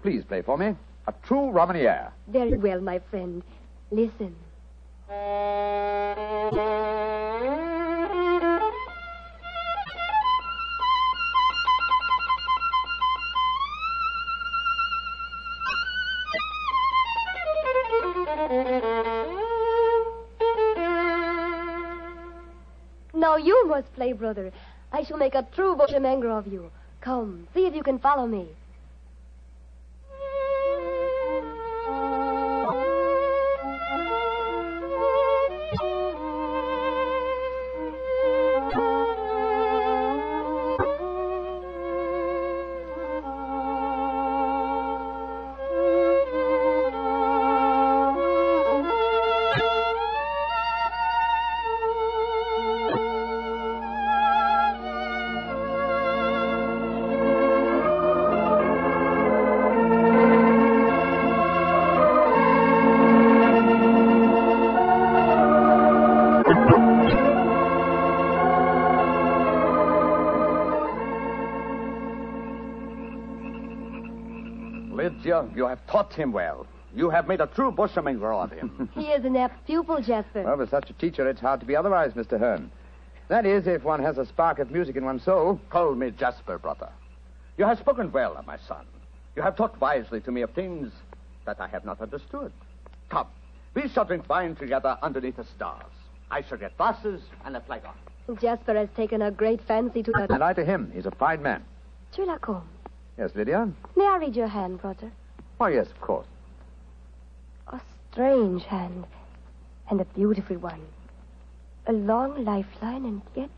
please 0.03 0.23
play 0.25 0.43
for 0.43 0.59
me 0.59 0.77
a 1.09 1.15
true 1.25 1.51
Romany 1.51 1.81
air. 1.81 2.13
Very 2.29 2.57
well, 2.57 2.81
my 2.81 3.01
friend. 3.11 3.43
Listen. 3.91 4.37
Play, 23.95 24.13
brother. 24.13 24.53
I 24.93 25.03
shall 25.03 25.17
make 25.17 25.35
a 25.35 25.47
true 25.55 25.75
Boshemangro 25.75 26.37
of 26.37 26.47
you. 26.47 26.71
Come, 27.01 27.49
see 27.55 27.65
if 27.65 27.75
you 27.75 27.83
can 27.83 27.99
follow 27.99 28.27
me. 28.27 28.49
You 75.55 75.67
have 75.67 75.85
taught 75.87 76.13
him 76.15 76.33
well. 76.33 76.67
You 76.95 77.09
have 77.11 77.27
made 77.27 77.41
a 77.41 77.47
true 77.47 77.73
bushminger 77.73 78.33
of 78.43 78.51
him. 78.51 78.89
He 78.95 79.07
is 79.09 79.25
an 79.25 79.37
apt 79.37 79.67
pupil, 79.67 80.01
Jasper. 80.03 80.43
Well, 80.43 80.57
with 80.59 80.71
such 80.71 80.91
a 80.91 80.93
teacher, 80.95 81.29
it's 81.29 81.41
hard 81.41 81.61
to 81.61 81.67
be 81.67 81.75
otherwise, 81.77 82.13
Mr. 82.13 82.39
Hearn. 82.39 82.71
That 83.29 83.47
is, 83.47 83.67
if 83.67 83.83
one 83.83 84.03
has 84.03 84.19
a 84.19 84.27
spark 84.27 84.59
of 84.59 84.71
music 84.71 84.97
in 84.97 85.05
one's 85.05 85.23
soul. 85.25 85.59
Call 85.71 85.95
me 85.95 86.11
Jasper, 86.11 86.59
brother. 86.59 86.91
You 87.57 87.65
have 87.65 87.79
spoken 87.79 88.13
well 88.13 88.43
my 88.47 88.59
son. 88.69 88.85
You 89.37 89.43
have 89.43 89.57
talked 89.57 89.81
wisely 89.81 90.21
to 90.21 90.31
me 90.31 90.43
of 90.43 90.51
things 90.51 90.93
that 91.47 91.61
I 91.61 91.67
have 91.69 91.85
not 91.85 92.01
understood. 92.01 92.53
Come, 93.09 93.27
we 93.75 93.89
shall 93.89 94.05
drink 94.05 94.29
wine 94.29 94.55
together 94.57 94.99
underneath 95.03 95.37
the 95.37 95.45
stars. 95.45 95.93
I 96.31 96.43
shall 96.43 96.59
get 96.59 96.77
glasses 96.77 97.23
and 97.45 97.57
a 97.57 97.61
flagon. 97.61 97.93
Jasper 98.41 98.75
has 98.75 98.89
taken 98.97 99.23
a 99.23 99.31
great 99.31 99.61
fancy 99.63 100.03
to 100.03 100.13
And 100.15 100.29
that. 100.29 100.43
I 100.43 100.53
to 100.53 100.65
him. 100.65 100.91
He's 100.95 101.07
a 101.07 101.11
fine 101.11 101.43
man. 101.43 101.65
Chulacombe, 102.15 102.63
Yes, 103.19 103.31
Lydia? 103.35 103.71
may 103.97 104.07
I 104.07 104.19
read 104.19 104.37
your 104.37 104.47
hand, 104.49 104.81
brother? 104.81 105.11
Why, 105.63 105.71
yes, 105.71 105.87
of 105.87 106.01
course. 106.01 106.27
A 107.69 107.81
strange 108.11 108.65
hand, 108.65 109.05
and 109.89 110.01
a 110.01 110.05
beautiful 110.07 110.57
one. 110.57 110.81
A 111.87 111.93
long 111.93 112.45
lifeline, 112.45 113.05
and 113.05 113.23
yet 113.37 113.51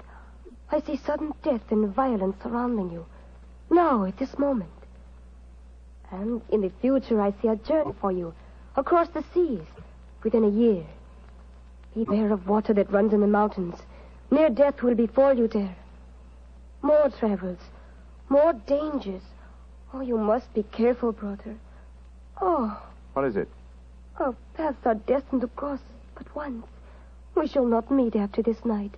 I 0.70 0.82
see 0.82 0.98
sudden 0.98 1.32
death 1.42 1.62
and 1.70 1.94
violence 1.94 2.36
surrounding 2.42 2.92
you. 2.92 3.06
Now, 3.70 4.04
at 4.04 4.18
this 4.18 4.38
moment. 4.38 4.68
And 6.10 6.42
in 6.50 6.60
the 6.60 6.70
future, 6.82 7.22
I 7.22 7.32
see 7.40 7.48
a 7.48 7.56
journey 7.56 7.94
for 8.02 8.12
you 8.12 8.34
across 8.76 9.08
the 9.08 9.24
seas 9.32 9.66
within 10.22 10.44
a 10.44 10.50
year. 10.50 10.84
Beware 11.94 12.34
of 12.34 12.46
water 12.46 12.74
that 12.74 12.92
runs 12.92 13.14
in 13.14 13.22
the 13.22 13.26
mountains. 13.26 13.76
Near 14.30 14.50
death 14.50 14.82
will 14.82 14.94
befall 14.94 15.32
you 15.32 15.48
there. 15.48 15.74
More 16.82 17.08
travels, 17.18 17.60
more 18.28 18.52
dangers. 18.52 19.22
Oh, 19.94 20.02
you 20.02 20.18
must 20.18 20.52
be 20.52 20.64
careful, 20.64 21.12
brother. 21.12 21.56
Oh, 22.40 22.80
What 23.12 23.24
is 23.26 23.36
it? 23.36 23.48
our 24.18 24.34
paths 24.54 24.76
are 24.84 24.94
destined 24.94 25.40
to 25.40 25.48
cross 25.48 25.80
but 26.14 26.34
once. 26.36 26.66
We 27.34 27.48
shall 27.48 27.64
not 27.66 27.90
meet 27.90 28.14
after 28.14 28.42
this 28.42 28.64
night. 28.64 28.92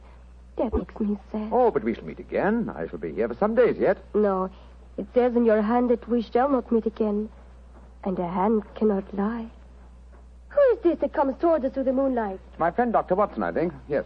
That 0.58 0.74
makes 0.74 0.98
me 1.00 1.18
sad. 1.32 1.48
Oh, 1.52 1.70
but 1.70 1.84
we 1.84 1.94
shall 1.94 2.04
meet 2.04 2.18
again. 2.18 2.70
I 2.74 2.86
shall 2.86 2.98
be 2.98 3.12
here 3.12 3.28
for 3.28 3.34
some 3.34 3.54
days 3.54 3.76
yet. 3.78 3.98
No, 4.14 4.50
It 4.98 5.06
says 5.14 5.36
in 5.36 5.44
your 5.44 5.60
hand 5.62 5.90
that 5.90 6.06
we 6.08 6.22
shall 6.22 6.48
not 6.48 6.70
meet 6.72 6.86
again, 6.86 7.28
and 8.04 8.18
a 8.18 8.26
hand 8.26 8.62
cannot 8.74 9.04
lie. 9.14 9.46
Who 10.48 10.60
is 10.72 10.78
this 10.82 10.98
that 11.00 11.12
comes 11.12 11.36
towards 11.38 11.64
us 11.66 11.72
through 11.74 11.84
the 11.84 11.92
moonlight? 11.92 12.40
It's 12.50 12.58
my 12.58 12.70
friend, 12.70 12.92
Dr. 12.92 13.14
Watson, 13.14 13.42
I 13.42 13.52
think. 13.52 13.72
Yes. 13.88 14.04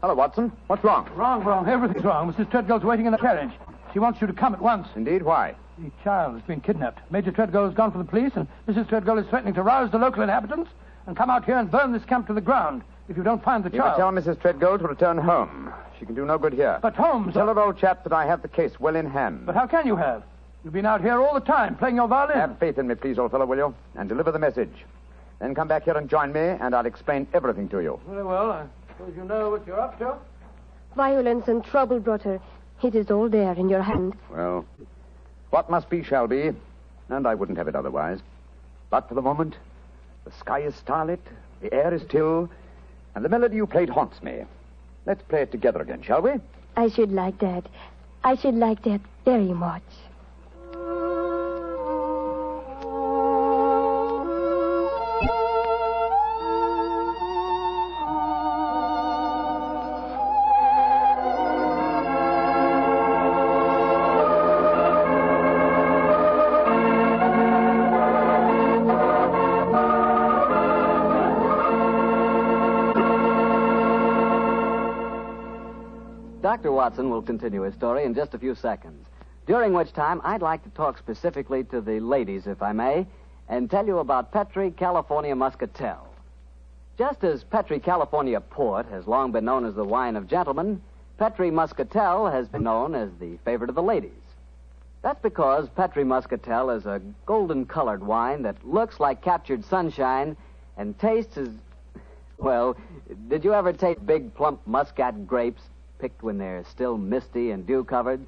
Hello, 0.00 0.14
Watson. 0.14 0.50
What's 0.66 0.82
wrong? 0.82 1.08
Wrong, 1.14 1.44
wrong. 1.44 1.68
Everything's 1.68 2.04
wrong. 2.04 2.32
Mrs. 2.32 2.50
Treadgold's 2.50 2.84
waiting 2.84 3.06
in 3.06 3.12
the 3.12 3.18
carriage. 3.18 3.52
She 3.92 4.00
wants 4.00 4.20
you 4.20 4.26
to 4.26 4.32
come 4.32 4.52
at 4.54 4.60
once. 4.60 4.88
Indeed, 4.96 5.22
why? 5.22 5.54
The 5.78 5.90
child 6.04 6.34
has 6.34 6.42
been 6.42 6.60
kidnapped. 6.60 7.00
Major 7.10 7.32
Treadgold 7.32 7.66
has 7.66 7.74
gone 7.74 7.92
for 7.92 7.98
the 7.98 8.04
police, 8.04 8.32
and 8.36 8.46
Mrs. 8.68 8.86
Treadgold 8.88 9.22
is 9.22 9.28
threatening 9.28 9.54
to 9.54 9.62
rouse 9.62 9.90
the 9.90 9.98
local 9.98 10.22
inhabitants 10.22 10.70
and 11.06 11.16
come 11.16 11.30
out 11.30 11.44
here 11.44 11.56
and 11.58 11.70
burn 11.70 11.92
this 11.92 12.04
camp 12.04 12.26
to 12.28 12.32
the 12.34 12.40
ground 12.40 12.82
if 13.08 13.16
you 13.16 13.22
don't 13.22 13.42
find 13.42 13.64
the 13.64 13.70
You 13.70 13.78
child. 13.78 13.96
tell 13.96 14.10
Mrs. 14.12 14.36
Treadgold 14.36 14.80
to 14.80 14.86
return 14.88 15.18
home. 15.18 15.72
She 15.98 16.06
can 16.06 16.14
do 16.14 16.24
no 16.24 16.38
good 16.38 16.52
here. 16.52 16.78
But 16.82 16.94
Holmes, 16.94 17.34
Tell 17.34 17.46
her, 17.46 17.58
old 17.58 17.78
chap, 17.78 18.04
that 18.04 18.12
I 18.12 18.26
have 18.26 18.42
the 18.42 18.48
case 18.48 18.78
well 18.78 18.96
in 18.96 19.06
hand. 19.06 19.46
but 19.46 19.54
how 19.54 19.66
can 19.66 19.86
you 19.86 19.96
have? 19.96 20.22
You've 20.62 20.72
been 20.72 20.86
out 20.86 21.00
here 21.00 21.20
all 21.20 21.34
the 21.34 21.40
time 21.40 21.74
playing 21.76 21.96
your 21.96 22.06
violin. 22.06 22.38
Have 22.38 22.58
faith 22.58 22.78
in 22.78 22.86
me, 22.86 22.94
please, 22.94 23.18
old 23.18 23.30
fellow, 23.32 23.46
will 23.46 23.56
you? 23.56 23.74
And 23.96 24.08
deliver 24.08 24.30
the 24.30 24.38
message. 24.38 24.72
Then 25.40 25.54
come 25.56 25.66
back 25.68 25.84
here 25.84 25.96
and 25.96 26.08
join 26.08 26.32
me, 26.32 26.40
and 26.40 26.74
I'll 26.74 26.86
explain 26.86 27.26
everything 27.34 27.68
to 27.70 27.80
you. 27.80 27.98
Very 28.08 28.22
well. 28.22 28.52
I 28.52 28.66
suppose 28.88 29.12
you 29.16 29.24
know 29.24 29.50
what 29.50 29.66
you're 29.66 29.80
up 29.80 29.98
to. 29.98 30.14
Violence 30.94 31.48
and 31.48 31.64
trouble, 31.64 31.98
brother. 31.98 32.40
It 32.82 32.94
is 32.94 33.10
all 33.10 33.28
there 33.28 33.54
in 33.54 33.68
your 33.68 33.82
hand. 33.82 34.14
Well, 34.32 34.64
what 35.52 35.68
must 35.68 35.90
be 35.90 36.02
shall 36.02 36.26
be, 36.26 36.50
and 37.10 37.26
I 37.26 37.34
wouldn't 37.34 37.58
have 37.58 37.68
it 37.68 37.76
otherwise. 37.76 38.18
But 38.88 39.06
for 39.06 39.14
the 39.14 39.20
moment, 39.20 39.54
the 40.24 40.32
sky 40.32 40.60
is 40.60 40.74
starlit, 40.74 41.20
the 41.60 41.72
air 41.74 41.92
is 41.92 42.00
still, 42.02 42.48
and 43.14 43.22
the 43.22 43.28
melody 43.28 43.56
you 43.56 43.66
played 43.66 43.90
haunts 43.90 44.22
me. 44.22 44.44
Let's 45.04 45.22
play 45.22 45.42
it 45.42 45.52
together 45.52 45.82
again, 45.82 46.02
shall 46.02 46.22
we? 46.22 46.32
I 46.76 46.88
should 46.88 47.12
like 47.12 47.38
that. 47.40 47.66
I 48.24 48.34
should 48.36 48.54
like 48.54 48.82
that 48.84 49.02
very 49.26 49.52
much. 49.52 49.82
Dr. 76.52 76.70
Watson 76.70 77.08
will 77.08 77.22
continue 77.22 77.62
his 77.62 77.72
story 77.72 78.04
in 78.04 78.12
just 78.12 78.34
a 78.34 78.38
few 78.38 78.54
seconds, 78.54 79.06
during 79.46 79.72
which 79.72 79.94
time 79.94 80.20
I'd 80.22 80.42
like 80.42 80.62
to 80.64 80.68
talk 80.68 80.98
specifically 80.98 81.64
to 81.64 81.80
the 81.80 81.98
ladies, 81.98 82.46
if 82.46 82.60
I 82.60 82.72
may, 82.72 83.06
and 83.48 83.70
tell 83.70 83.86
you 83.86 84.00
about 84.00 84.32
Petri 84.32 84.70
California 84.70 85.34
Muscatel. 85.34 86.06
Just 86.98 87.24
as 87.24 87.42
Petri 87.42 87.80
California 87.80 88.38
Port 88.38 88.84
has 88.90 89.06
long 89.06 89.32
been 89.32 89.46
known 89.46 89.64
as 89.64 89.74
the 89.74 89.82
wine 89.82 90.14
of 90.14 90.28
gentlemen, 90.28 90.82
Petri 91.16 91.50
Muscatel 91.50 92.26
has 92.26 92.48
been 92.48 92.64
known 92.64 92.94
as 92.94 93.08
the 93.18 93.38
favorite 93.46 93.70
of 93.70 93.74
the 93.74 93.82
ladies. 93.82 94.12
That's 95.00 95.22
because 95.22 95.70
Petri 95.70 96.04
Muscatel 96.04 96.68
is 96.68 96.84
a 96.84 97.00
golden 97.24 97.64
colored 97.64 98.02
wine 98.02 98.42
that 98.42 98.62
looks 98.62 99.00
like 99.00 99.22
captured 99.22 99.64
sunshine 99.64 100.36
and 100.76 100.98
tastes 100.98 101.38
as. 101.38 101.48
Well, 102.36 102.76
did 103.28 103.42
you 103.42 103.54
ever 103.54 103.72
taste 103.72 104.04
big, 104.04 104.34
plump 104.34 104.60
muscat 104.66 105.26
grapes 105.26 105.62
picked 106.02 106.24
when 106.24 106.36
they're 106.36 106.64
still 106.64 106.98
misty 106.98 107.52
and 107.52 107.64
dew 107.64 107.84
covered? 107.84 108.20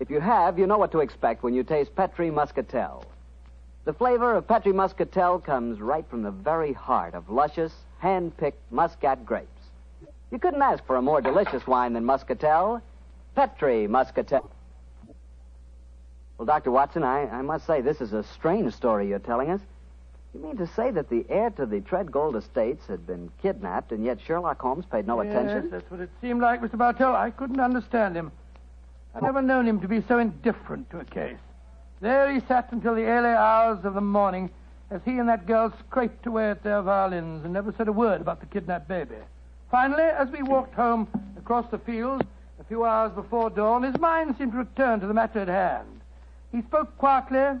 If 0.00 0.10
you 0.10 0.18
have, 0.18 0.58
you 0.58 0.66
know 0.66 0.76
what 0.76 0.90
to 0.90 0.98
expect 0.98 1.44
when 1.44 1.54
you 1.54 1.62
taste 1.62 1.94
Petri 1.94 2.32
Muscatel. 2.32 3.04
The 3.84 3.92
flavor 3.92 4.34
of 4.34 4.48
Petri 4.48 4.72
Muscatel 4.72 5.38
comes 5.38 5.80
right 5.80 6.04
from 6.10 6.24
the 6.24 6.32
very 6.32 6.72
heart 6.72 7.14
of 7.14 7.30
luscious, 7.30 7.72
hand 8.00 8.36
picked 8.36 8.60
muscat 8.72 9.24
grapes. 9.24 9.46
You 10.32 10.40
couldn't 10.40 10.60
ask 10.60 10.84
for 10.84 10.96
a 10.96 11.02
more 11.02 11.20
delicious 11.20 11.64
wine 11.64 11.92
than 11.92 12.04
Muscatel. 12.04 12.82
Petri 13.36 13.86
Muscatel. 13.86 14.50
Well, 16.38 16.46
Dr. 16.46 16.72
Watson, 16.72 17.04
I, 17.04 17.28
I 17.28 17.42
must 17.42 17.68
say 17.68 17.82
this 17.82 18.00
is 18.00 18.14
a 18.14 18.24
strange 18.24 18.74
story 18.74 19.08
you're 19.08 19.20
telling 19.20 19.50
us. 19.50 19.60
You 20.36 20.42
mean 20.42 20.56
to 20.58 20.66
say 20.66 20.90
that 20.90 21.08
the 21.08 21.24
heir 21.30 21.48
to 21.50 21.64
the 21.64 21.80
Treadgold 21.80 22.36
estates 22.36 22.86
had 22.88 23.06
been 23.06 23.30
kidnapped, 23.40 23.90
and 23.90 24.04
yet 24.04 24.18
Sherlock 24.20 24.60
Holmes 24.60 24.84
paid 24.84 25.06
no 25.06 25.20
attention? 25.20 25.46
yes, 25.46 25.50
attention? 25.50 25.70
that's 25.70 25.90
what 25.90 26.00
it 26.00 26.10
seemed 26.20 26.42
like, 26.42 26.60
Mr. 26.60 26.76
Bartell. 26.76 27.16
I 27.16 27.30
couldn't 27.30 27.58
understand 27.58 28.14
him. 28.14 28.30
I'd 29.14 29.22
never 29.22 29.40
known 29.40 29.66
him 29.66 29.80
to 29.80 29.88
be 29.88 30.02
so 30.02 30.18
indifferent 30.18 30.90
to 30.90 30.98
a 30.98 31.06
case. 31.06 31.38
There 32.00 32.30
he 32.30 32.40
sat 32.40 32.70
until 32.70 32.94
the 32.94 33.04
early 33.04 33.30
hours 33.30 33.82
of 33.86 33.94
the 33.94 34.02
morning 34.02 34.50
as 34.90 35.00
he 35.06 35.12
and 35.12 35.26
that 35.30 35.46
girl 35.46 35.72
scraped 35.88 36.26
away 36.26 36.50
at 36.50 36.62
their 36.62 36.82
violins 36.82 37.42
and 37.44 37.54
never 37.54 37.72
said 37.72 37.88
a 37.88 37.92
word 37.92 38.20
about 38.20 38.40
the 38.40 38.46
kidnapped 38.46 38.88
baby. 38.88 39.16
Finally, 39.70 40.02
as 40.02 40.28
we 40.28 40.42
walked 40.42 40.74
home 40.74 41.08
across 41.38 41.64
the 41.70 41.78
fields 41.78 42.22
a 42.60 42.64
few 42.64 42.84
hours 42.84 43.10
before 43.12 43.48
dawn, 43.48 43.82
his 43.82 43.98
mind 43.98 44.34
seemed 44.36 44.52
to 44.52 44.58
return 44.58 45.00
to 45.00 45.06
the 45.06 45.14
matter 45.14 45.38
at 45.38 45.48
hand. 45.48 46.02
He 46.52 46.60
spoke 46.60 46.98
quietly, 46.98 47.58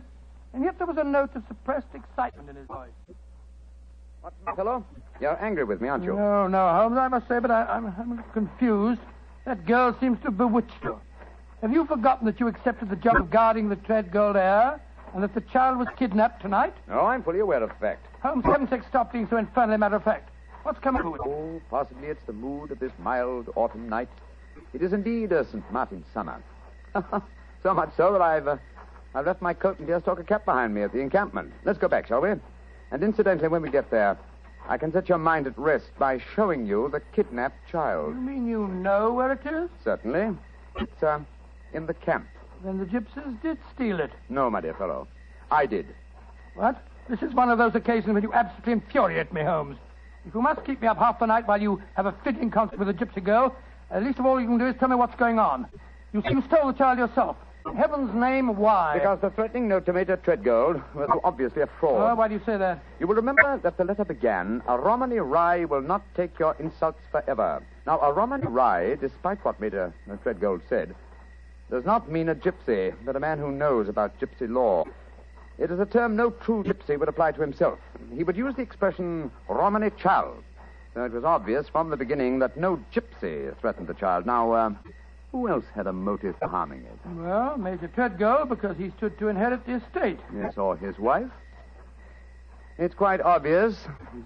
and 0.56 0.64
yet 0.64 0.78
there 0.78 0.86
was 0.86 0.96
a 0.96 1.04
note 1.04 1.36
of 1.36 1.42
suppressed 1.48 1.88
excitement 1.92 2.48
in 2.48 2.56
his 2.56 2.66
voice. 2.66 2.88
Watson, 4.22 4.56
fellow, 4.56 4.84
you're 5.20 5.38
angry 5.44 5.64
with 5.64 5.82
me, 5.82 5.88
aren't 5.88 6.02
you? 6.02 6.16
No, 6.16 6.46
no, 6.46 6.72
Holmes, 6.72 6.96
I 6.96 7.08
must 7.08 7.28
say, 7.28 7.40
but 7.40 7.50
I, 7.50 7.64
I'm, 7.64 7.86
I'm 7.86 8.24
confused. 8.32 9.02
That 9.44 9.66
girl 9.66 9.94
seems 10.00 10.16
to 10.20 10.24
have 10.24 10.38
bewitched 10.38 10.82
you. 10.82 10.98
Have 11.60 11.72
you 11.72 11.84
forgotten 11.84 12.24
that 12.24 12.40
you 12.40 12.48
accepted 12.48 12.88
the 12.88 12.96
job 12.96 13.16
of 13.16 13.30
guarding 13.30 13.68
the 13.68 13.76
Treadgold 13.76 14.36
heir, 14.36 14.80
and 15.12 15.22
that 15.22 15.34
the 15.34 15.42
child 15.42 15.78
was 15.78 15.88
kidnapped 15.98 16.40
tonight? 16.40 16.74
No, 16.88 17.00
I'm 17.00 17.22
fully 17.22 17.40
aware 17.40 17.62
of 17.62 17.68
the 17.68 17.74
fact. 17.74 18.06
Holmes, 18.22 18.46
heaven's 18.46 18.70
sake, 18.70 18.80
stop 18.88 19.12
being 19.12 19.28
so 19.28 19.36
infernally 19.36 19.76
matter 19.76 19.96
of 19.96 20.04
fact. 20.04 20.30
What's 20.62 20.78
come 20.78 20.96
over 20.96 21.16
it? 21.16 21.22
Oh, 21.22 21.60
possibly 21.68 22.08
it's 22.08 22.24
the 22.26 22.32
mood 22.32 22.70
of 22.70 22.78
this 22.78 22.92
mild 22.98 23.50
autumn 23.56 23.90
night. 23.90 24.08
It 24.72 24.80
is 24.80 24.94
indeed 24.94 25.32
a 25.32 25.44
St. 25.44 25.70
Martin's 25.70 26.06
summer. 26.14 26.42
so 27.62 27.74
much 27.74 27.90
so 27.94 28.12
that 28.12 28.22
I've, 28.22 28.48
uh, 28.48 28.56
I've 29.16 29.24
left 29.24 29.40
my 29.40 29.54
coat 29.54 29.78
and 29.78 29.88
deerstalker 29.88 30.26
cap 30.26 30.44
behind 30.44 30.74
me 30.74 30.82
at 30.82 30.92
the 30.92 30.98
encampment. 30.98 31.50
Let's 31.64 31.78
go 31.78 31.88
back, 31.88 32.06
shall 32.06 32.20
we? 32.20 32.32
And 32.90 33.02
incidentally, 33.02 33.48
when 33.48 33.62
we 33.62 33.70
get 33.70 33.90
there, 33.90 34.18
I 34.68 34.76
can 34.76 34.92
set 34.92 35.08
your 35.08 35.16
mind 35.16 35.46
at 35.46 35.58
rest 35.58 35.86
by 35.98 36.20
showing 36.34 36.66
you 36.66 36.90
the 36.92 37.00
kidnapped 37.14 37.66
child. 37.70 38.14
You 38.14 38.20
mean 38.20 38.46
you 38.46 38.68
know 38.68 39.14
where 39.14 39.32
it 39.32 39.40
is? 39.46 39.70
Certainly. 39.82 40.36
It's, 40.78 41.02
uh, 41.02 41.20
in 41.72 41.86
the 41.86 41.94
camp. 41.94 42.26
Then 42.62 42.76
the 42.76 42.84
gypsies 42.84 43.40
did 43.40 43.56
steal 43.74 44.00
it. 44.00 44.10
No, 44.28 44.50
my 44.50 44.60
dear 44.60 44.74
fellow. 44.74 45.08
I 45.50 45.64
did. 45.64 45.86
What? 46.54 46.82
This 47.08 47.22
is 47.22 47.32
one 47.32 47.48
of 47.48 47.56
those 47.56 47.74
occasions 47.74 48.12
when 48.12 48.22
you 48.22 48.34
absolutely 48.34 48.74
infuriate 48.74 49.32
me, 49.32 49.42
Holmes. 49.42 49.78
If 50.26 50.34
you 50.34 50.42
must 50.42 50.62
keep 50.66 50.82
me 50.82 50.88
up 50.88 50.98
half 50.98 51.20
the 51.20 51.26
night 51.26 51.48
while 51.48 51.62
you 51.62 51.80
have 51.94 52.04
a 52.04 52.14
fitting 52.22 52.50
concert 52.50 52.78
with 52.78 52.90
a 52.90 52.94
gypsy 52.94 53.24
girl, 53.24 53.56
at 53.90 54.04
least 54.04 54.18
of 54.18 54.26
all 54.26 54.38
you 54.38 54.46
can 54.46 54.58
do 54.58 54.66
is 54.66 54.74
tell 54.78 54.88
me 54.88 54.96
what's 54.96 55.16
going 55.16 55.38
on. 55.38 55.66
You 56.12 56.20
stole 56.20 56.66
the 56.66 56.74
child 56.76 56.98
yourself. 56.98 57.36
In 57.66 57.74
heaven's 57.76 58.14
name, 58.14 58.56
why? 58.56 58.94
Because 58.94 59.20
the 59.20 59.30
threatening 59.30 59.66
note 59.66 59.86
to 59.86 59.92
Major 59.92 60.16
Treadgold 60.16 60.82
was 60.94 61.20
obviously 61.24 61.62
a 61.62 61.66
fraud. 61.66 62.12
Oh, 62.12 62.14
why 62.14 62.28
do 62.28 62.34
you 62.34 62.40
say 62.46 62.56
that? 62.56 62.78
You 63.00 63.06
will 63.06 63.16
remember 63.16 63.58
that 63.58 63.76
the 63.76 63.84
letter 63.84 64.04
began, 64.04 64.62
A 64.68 64.78
Romany 64.78 65.18
Rye 65.18 65.64
will 65.64 65.82
not 65.82 66.02
take 66.14 66.38
your 66.38 66.54
insults 66.60 67.00
forever. 67.10 67.62
Now, 67.86 67.98
a 68.00 68.12
Romany 68.12 68.46
Rye, 68.46 68.94
despite 69.00 69.44
what 69.44 69.60
Major 69.60 69.92
Treadgold 70.22 70.60
said, 70.68 70.94
does 71.68 71.84
not 71.84 72.10
mean 72.10 72.28
a 72.28 72.34
gypsy, 72.36 72.94
but 73.04 73.16
a 73.16 73.20
man 73.20 73.38
who 73.38 73.50
knows 73.50 73.88
about 73.88 74.18
gypsy 74.20 74.48
law. 74.48 74.84
It 75.58 75.70
is 75.70 75.80
a 75.80 75.86
term 75.86 76.14
no 76.14 76.30
true 76.30 76.62
gypsy 76.62 76.98
would 76.98 77.08
apply 77.08 77.32
to 77.32 77.40
himself. 77.40 77.78
He 78.14 78.22
would 78.22 78.36
use 78.36 78.54
the 78.54 78.62
expression 78.62 79.30
Romany 79.48 79.90
chal. 79.98 80.36
So 80.94 81.04
it 81.04 81.12
was 81.12 81.24
obvious 81.24 81.68
from 81.68 81.90
the 81.90 81.96
beginning 81.96 82.38
that 82.38 82.56
no 82.56 82.80
gypsy 82.94 83.54
threatened 83.58 83.88
the 83.88 83.94
child. 83.94 84.24
Now, 84.24 84.52
uh, 84.52 84.70
who 85.36 85.48
else 85.48 85.66
had 85.74 85.86
a 85.86 85.92
motive 85.92 86.34
for 86.38 86.48
harming 86.48 86.80
it? 86.80 86.98
Well, 87.14 87.58
Major 87.58 87.88
Treadgold, 87.88 88.48
because 88.48 88.74
he 88.78 88.90
stood 88.96 89.18
to 89.18 89.28
inherit 89.28 89.66
the 89.66 89.74
estate. 89.74 90.18
Yes, 90.34 90.56
or 90.56 90.78
his 90.78 90.98
wife? 90.98 91.30
It's 92.78 92.94
quite 92.94 93.20
obvious. 93.20 93.76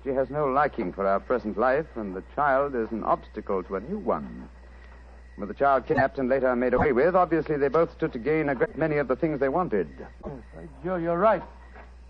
She 0.05 0.11
has 0.11 0.31
no 0.31 0.47
liking 0.47 0.93
for 0.93 1.09
our 1.09 1.19
present 1.19 1.59
life, 1.59 1.87
and 1.97 2.15
the 2.15 2.23
child 2.37 2.77
is 2.77 2.93
an 2.93 3.03
obstacle 3.03 3.65
to 3.65 3.75
a 3.75 3.81
new 3.81 3.99
one. 3.99 4.49
With 5.37 5.49
the 5.49 5.55
child 5.55 5.89
kidnapped 5.89 6.19
and 6.21 6.29
later 6.29 6.55
made 6.55 6.75
away 6.75 6.93
with, 6.93 7.17
obviously 7.17 7.57
they 7.57 7.67
both 7.69 7.91
stood 7.93 8.13
to 8.13 8.21
gain 8.21 8.49
a 8.49 8.55
great 8.55 8.79
many 8.79 8.99
of 8.99 9.09
the 9.09 9.17
things 9.17 9.41
they 9.41 9.49
wanted. 9.49 9.89
Yes, 9.99 10.69
Joe, 10.85 10.95
you're 10.95 11.19
right. 11.19 11.43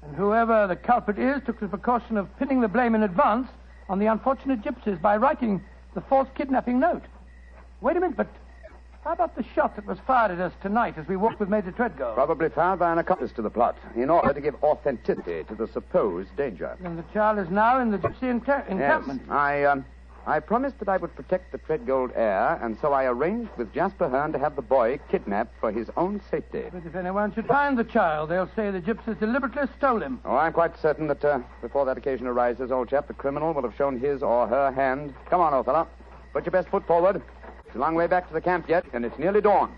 And 0.02 0.14
whoever 0.14 0.66
the 0.66 0.76
culprit 0.76 1.18
is 1.18 1.40
took 1.46 1.58
the 1.58 1.68
precaution 1.68 2.18
of 2.18 2.28
pinning 2.38 2.60
the 2.60 2.68
blame 2.68 2.94
in 2.94 3.02
advance 3.02 3.48
on 3.88 3.98
the 3.98 4.06
unfortunate 4.06 4.60
gypsies 4.60 5.00
by 5.00 5.16
writing 5.16 5.64
the 5.94 6.02
false 6.02 6.28
kidnapping 6.34 6.78
note. 6.78 7.04
Wait 7.80 7.96
a 7.96 8.00
minute, 8.00 8.16
but 8.16 8.28
how 9.04 9.12
about 9.12 9.34
the 9.34 9.44
shot 9.54 9.76
that 9.76 9.86
was 9.86 9.98
fired 10.06 10.30
at 10.30 10.40
us 10.40 10.52
tonight 10.60 10.94
as 10.98 11.08
we 11.08 11.16
walked 11.16 11.40
with 11.40 11.48
Major 11.48 11.72
Treadgold? 11.72 12.14
Probably 12.14 12.48
fired 12.50 12.78
by 12.78 12.92
an 12.92 12.98
accomplice 12.98 13.32
to 13.32 13.42
the 13.42 13.50
plot, 13.50 13.78
in 13.96 14.10
order 14.10 14.34
to 14.34 14.40
give 14.40 14.54
authenticity 14.62 15.44
to 15.44 15.54
the 15.54 15.66
supposed 15.68 16.34
danger. 16.36 16.76
And 16.84 16.98
the 16.98 17.04
child 17.14 17.38
is 17.38 17.48
now 17.48 17.80
in 17.80 17.90
the 17.90 17.98
gypsy 17.98 18.24
enca- 18.24 18.68
encampment. 18.68 19.22
Yes, 19.24 19.30
I, 19.30 19.64
um, 19.64 19.86
I 20.26 20.38
promised 20.38 20.78
that 20.80 20.88
I 20.90 20.98
would 20.98 21.16
protect 21.16 21.50
the 21.50 21.58
Treadgold 21.58 22.12
heir, 22.14 22.58
and 22.62 22.76
so 22.82 22.92
I 22.92 23.04
arranged 23.06 23.50
with 23.56 23.72
Jasper 23.72 24.06
Hearn 24.08 24.32
to 24.32 24.38
have 24.38 24.54
the 24.54 24.62
boy 24.62 25.00
kidnapped 25.10 25.58
for 25.60 25.72
his 25.72 25.88
own 25.96 26.20
safety. 26.30 26.64
But 26.70 26.84
if 26.84 26.94
anyone 26.94 27.32
should 27.34 27.46
find 27.46 27.78
the 27.78 27.84
child, 27.84 28.28
they'll 28.28 28.50
say 28.54 28.70
the 28.70 28.82
gypsies 28.82 29.18
deliberately 29.18 29.62
stole 29.78 30.02
him. 30.02 30.20
Oh, 30.26 30.36
I'm 30.36 30.52
quite 30.52 30.78
certain 30.78 31.06
that 31.06 31.24
uh, 31.24 31.40
before 31.62 31.86
that 31.86 31.96
occasion 31.96 32.26
arises, 32.26 32.70
old 32.70 32.90
chap, 32.90 33.08
the 33.08 33.14
criminal 33.14 33.54
will 33.54 33.62
have 33.62 33.74
shown 33.76 33.98
his 33.98 34.22
or 34.22 34.46
her 34.46 34.70
hand. 34.70 35.14
Come 35.30 35.40
on, 35.40 35.54
old 35.54 35.64
fellow. 35.64 35.88
Put 36.34 36.44
your 36.44 36.52
best 36.52 36.68
foot 36.68 36.86
forward. 36.86 37.22
It's 37.70 37.76
a 37.76 37.78
long 37.78 37.94
way 37.94 38.08
back 38.08 38.26
to 38.26 38.34
the 38.34 38.40
camp 38.40 38.68
yet, 38.68 38.84
and 38.92 39.04
it's 39.04 39.16
nearly 39.16 39.40
dawn. 39.40 39.70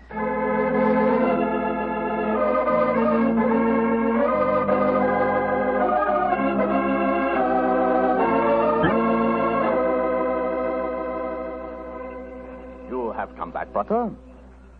You 12.89 13.11
have 13.11 13.35
come 13.35 13.51
back, 13.51 13.71
brother. 13.71 14.09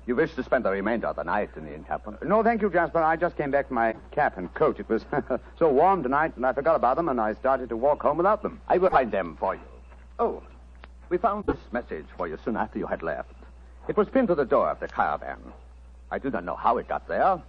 You 0.08 0.16
wish 0.16 0.34
to 0.34 0.42
spend 0.42 0.66
the 0.66 0.72
remainder 0.72 1.06
of 1.06 1.18
the 1.18 1.24
night 1.24 1.52
in 1.56 1.66
the 1.66 1.74
encampment? 1.76 2.28
No, 2.28 2.42
thank 2.42 2.64
you, 2.64 2.72
Jasper. 2.72 3.04
I 3.04 3.16
just 3.16 3.38
came 3.38 3.52
back 3.52 3.68
for 3.68 3.76
my 3.76 3.94
cap 4.10 4.40
and 4.40 4.52
coat. 4.56 4.80
It 4.80 4.90
was 4.90 5.06
so 5.60 5.70
warm 5.70 6.02
tonight, 6.02 6.36
and 6.36 6.48
I 6.48 6.54
forgot 6.54 6.76
about 6.76 6.96
them, 6.96 7.10
and 7.10 7.22
I 7.22 7.36
started 7.36 7.70
to 7.70 7.78
walk 7.78 8.02
home 8.02 8.18
without 8.18 8.42
them. 8.42 8.60
I 8.68 8.80
will 8.80 8.90
find 8.90 9.12
them 9.12 9.38
for 9.40 9.54
you. 9.54 9.62
Oh, 10.18 10.42
we 11.14 11.20
found 11.20 11.46
this 11.46 11.60
message 11.72 12.08
for 12.18 12.28
you 12.28 12.40
soon 12.44 12.58
after 12.58 12.80
you 12.80 12.88
had 12.88 13.04
left. 13.04 13.36
It 13.88 13.96
was 13.96 14.10
pinned 14.10 14.30
to 14.30 14.36
the 14.36 14.46
door 14.46 14.68
of 14.72 14.80
the 14.80 14.88
caravan. 14.88 15.38
I 16.10 16.18
do 16.18 16.32
not 16.32 16.44
know 16.44 16.56
how 16.56 16.80
it 16.80 16.88
got 16.88 17.08
there. 17.08 17.40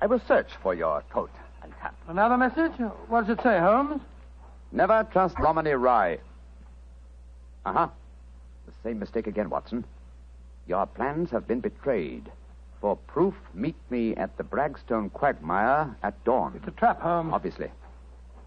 I 0.00 0.06
will 0.06 0.20
search 0.28 0.46
for 0.62 0.74
your 0.74 1.02
coat 1.10 1.32
and 1.64 1.76
cap. 1.80 1.96
Another 2.06 2.36
message? 2.36 2.70
What 3.08 3.26
does 3.26 3.36
it 3.36 3.42
say, 3.42 3.58
Holmes? 3.58 4.00
Never 4.70 5.04
trust 5.10 5.40
Romany 5.40 5.72
Rye. 5.72 6.18
Uh 7.66 7.72
huh. 7.72 7.88
The 8.66 8.72
same 8.84 9.00
mistake 9.00 9.26
again, 9.26 9.50
Watson. 9.50 9.82
Your 10.68 10.86
plans 10.86 11.32
have 11.32 11.48
been 11.48 11.58
betrayed. 11.58 12.30
For 12.80 12.94
proof, 12.94 13.34
meet 13.54 13.74
me 13.90 14.14
at 14.14 14.36
the 14.36 14.44
Bragstone 14.44 15.10
quagmire 15.10 15.96
at 16.04 16.22
dawn. 16.22 16.52
It's 16.54 16.68
a 16.68 16.78
trap, 16.78 17.00
Holmes. 17.00 17.32
Obviously. 17.34 17.72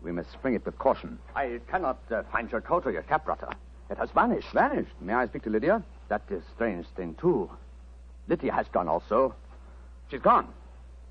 We 0.02 0.13
must 0.13 0.32
spring 0.32 0.54
it 0.54 0.65
with 0.65 0.80
caution. 0.80 1.20
I 1.36 1.60
cannot 1.70 2.00
uh, 2.10 2.24
find 2.32 2.50
your 2.50 2.62
coat 2.62 2.86
or 2.86 2.91
your 2.91 3.04
cap, 3.04 3.26
brother. 3.26 3.50
It 3.91 3.97
has 3.97 4.10
vanished. 4.12 4.47
Vanished. 4.54 4.89
May 5.01 5.13
I 5.13 5.27
speak 5.27 5.43
to 5.43 5.49
Lydia? 5.49 5.84
That 6.08 6.21
is 6.30 6.41
a 6.41 6.56
strange 6.56 6.88
thing, 6.95 7.15
too. 7.19 7.49
Lydia 8.30 8.54
has 8.54 8.65
gone 8.69 8.88
also. 8.88 9.36
She's 10.10 10.21
gone. 10.21 10.47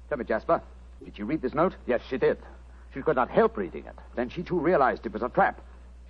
Tell 0.09 0.17
me, 0.17 0.25
Jasper, 0.25 0.63
did 1.05 1.15
she 1.15 1.23
read 1.23 1.43
this 1.43 1.53
note? 1.53 1.75
Yes, 1.87 2.01
she 2.09 2.17
did. 2.17 2.39
She 2.95 3.03
could 3.03 3.17
not 3.17 3.29
help 3.29 3.57
reading 3.59 3.85
it. 3.85 3.95
Then 4.17 4.31
she 4.31 4.43
too 4.43 4.59
realized 4.59 5.05
it 5.05 5.13
was 5.13 5.23
a 5.23 5.29
trap. 5.29 5.61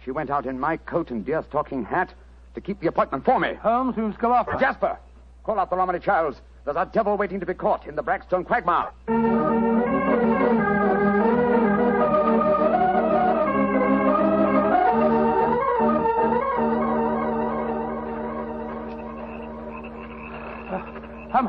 She 0.04 0.12
went 0.12 0.30
out 0.30 0.46
in 0.46 0.58
my 0.58 0.76
coat 0.76 1.10
and 1.10 1.26
deer 1.26 1.44
stalking 1.48 1.84
hat 1.84 2.14
to 2.54 2.60
keep 2.60 2.80
the 2.80 2.86
appointment 2.86 3.24
for 3.24 3.38
me. 3.38 3.54
Holmes, 3.54 4.16
go 4.18 4.32
after 4.32 4.52
her. 4.52 4.58
Jasper, 4.58 4.98
call 5.42 5.58
out 5.58 5.70
the 5.70 5.76
Romany 5.76 5.98
Chals. 5.98 6.36
There's 6.64 6.76
a 6.76 6.88
devil 6.92 7.16
waiting 7.16 7.40
to 7.40 7.46
be 7.46 7.54
caught 7.54 7.86
in 7.86 7.96
the 7.96 8.02
Braxton 8.02 8.44
quagmire. 8.44 8.90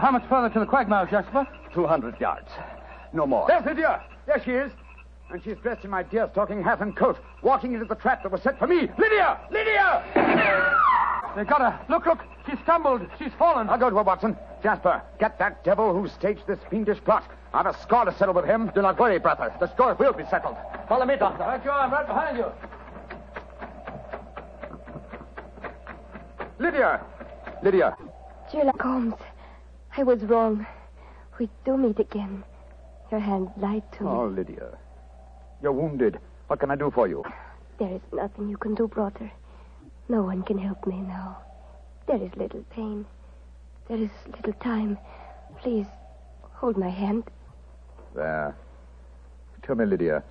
How, 0.02 0.08
how 0.08 0.12
much 0.14 0.28
further 0.28 0.50
to 0.50 0.60
the 0.60 0.66
quagmire, 0.66 1.06
Jasper? 1.06 1.48
200 1.76 2.20
yards. 2.20 2.50
No 3.14 3.28
more. 3.28 3.46
There's 3.48 3.64
Lydia. 3.64 4.04
There 4.26 4.42
she 4.44 4.52
is. 4.52 4.72
And 5.30 5.44
she's 5.44 5.58
dressed 5.58 5.84
in 5.86 5.92
my 5.92 6.02
deer 6.02 6.28
stalking 6.32 6.64
hat 6.64 6.82
and 6.82 6.96
coat, 6.96 7.20
walking 7.44 7.74
into 7.74 7.86
the 7.86 7.94
trap 7.94 8.24
that 8.24 8.32
was 8.32 8.42
set 8.42 8.58
for 8.58 8.66
me. 8.66 8.90
Lydia! 8.98 9.40
Lydia! 9.52 10.04
They 11.36 11.44
got 11.44 11.62
her. 11.62 11.80
Look, 11.88 12.08
look. 12.08 12.20
She 12.50 12.58
stumbled. 12.64 13.06
She's 13.20 13.32
fallen. 13.38 13.70
I'll 13.70 13.78
go 13.78 13.92
to 13.92 13.96
her, 13.96 14.02
Watson. 14.02 14.36
Jasper, 14.64 15.04
get 15.20 15.38
that 15.38 15.64
devil 15.64 15.94
who 15.94 16.08
staged 16.08 16.48
this 16.48 16.60
fiendish 16.72 17.02
plot. 17.04 17.24
I've 17.54 17.68
a 17.68 17.80
score 17.82 18.06
to 18.06 18.18
settle 18.18 18.34
with 18.34 18.46
him. 18.46 18.72
Do 18.74 18.82
not 18.82 19.00
worry, 19.00 19.20
brother. 19.20 19.54
The 19.60 19.72
score 19.72 19.94
will 19.94 20.14
be 20.14 20.24
settled. 20.32 20.58
Follow 20.90 21.06
me, 21.06 21.16
doctor. 21.16 21.44
Right 21.44 21.64
you 21.64 21.70
are. 21.70 21.80
I'm 21.80 21.92
right 21.92 22.08
behind 22.08 22.38
you. 22.38 22.46
Lydia! 26.60 27.02
Lydia, 27.64 27.96
Sherlock 28.52 28.82
Holmes, 28.82 29.14
I 29.98 30.04
was 30.04 30.22
wrong. 30.24 30.66
We 31.40 31.50
do 31.66 31.78
meet 31.78 32.00
again. 32.00 32.44
Your 33.12 33.20
hand 33.20 33.50
lied 33.58 33.84
to 33.94 34.04
me. 34.04 34.10
Oh, 34.10 34.28
Lydia. 34.28 34.78
You're 35.62 35.74
wounded. 35.74 36.20
What 36.48 36.60
can 36.60 36.72
I 36.72 36.76
do 36.76 36.92
for 36.92 37.08
you? 37.08 37.24
There 37.78 37.92
is 37.94 38.02
nothing 38.14 38.48
you 38.50 38.58
can 38.58 38.74
do, 38.76 38.88
brother. 38.88 39.32
No 40.08 40.24
one 40.24 40.44
can 40.44 40.58
help 40.58 40.86
me 40.86 41.02
now. 41.02 41.38
There 42.08 42.22
is 42.22 42.32
little 42.36 42.64
pain. 42.72 43.06
There 43.88 43.98
is 43.98 44.10
little 44.36 44.54
time. 44.54 44.98
Please, 45.62 45.88
hold 46.54 46.78
my 46.78 46.90
hand. 46.90 47.24
There. 48.16 48.56
Tell 49.64 49.76
me, 49.76 49.86
Lydia, 49.86 50.24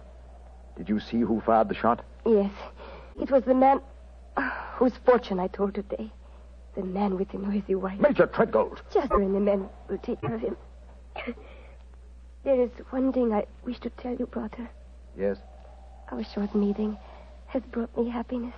did 0.77 0.89
you 0.89 1.01
see 1.01 1.21
who 1.21 1.41
fired 1.41 1.69
the 1.69 1.75
shot? 1.75 2.05
Yes, 2.27 2.53
it 3.21 3.31
was 3.31 3.45
the 3.45 3.55
man 3.55 3.81
whose 4.77 4.93
fortune 5.05 5.39
I 5.39 5.49
told 5.49 5.75
today. 5.75 6.11
The 6.81 6.87
man 6.87 7.19
with 7.19 7.29
the 7.29 7.37
noisy 7.37 7.75
wife. 7.75 8.01
Major 8.01 8.27
Treadgold. 8.27 8.79
Jasper 8.91 9.21
and 9.21 9.35
the 9.35 9.41
men 9.41 9.69
will 9.91 9.99
take 9.99 10.19
care 10.23 10.35
of 10.35 10.41
him. 10.41 10.57
there 12.43 12.59
is 12.59 12.71
one 12.89 13.13
thing 13.13 13.35
I 13.35 13.45
wish 13.67 13.79
to 13.81 13.91
tell 13.91 14.15
you, 14.15 14.25
brother. 14.25 14.67
Yes? 15.15 15.37
Our 16.11 16.25
short 16.25 16.55
meeting 16.55 16.97
has 17.49 17.63
brought 17.65 17.95
me 17.99 18.09
happiness. 18.09 18.55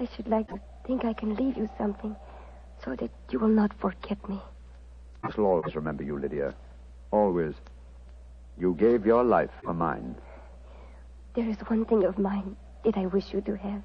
I 0.00 0.08
should 0.16 0.26
like 0.26 0.48
to 0.48 0.58
think 0.86 1.04
I 1.04 1.12
can 1.12 1.34
leave 1.34 1.58
you 1.58 1.68
something 1.76 2.16
so 2.82 2.96
that 2.96 3.10
you 3.30 3.38
will 3.38 3.48
not 3.48 3.78
forget 3.78 4.26
me. 4.26 4.40
I 5.22 5.30
shall 5.30 5.44
always 5.44 5.76
remember 5.76 6.02
you, 6.02 6.18
Lydia. 6.18 6.54
Always. 7.10 7.52
You 8.56 8.72
gave 8.72 9.04
your 9.04 9.22
life 9.22 9.50
for 9.62 9.74
mine. 9.74 10.14
There 11.34 11.46
is 11.46 11.58
one 11.66 11.84
thing 11.84 12.04
of 12.04 12.16
mine 12.16 12.56
that 12.86 12.96
I 12.96 13.04
wish 13.04 13.34
you 13.34 13.42
to 13.42 13.54
have. 13.58 13.82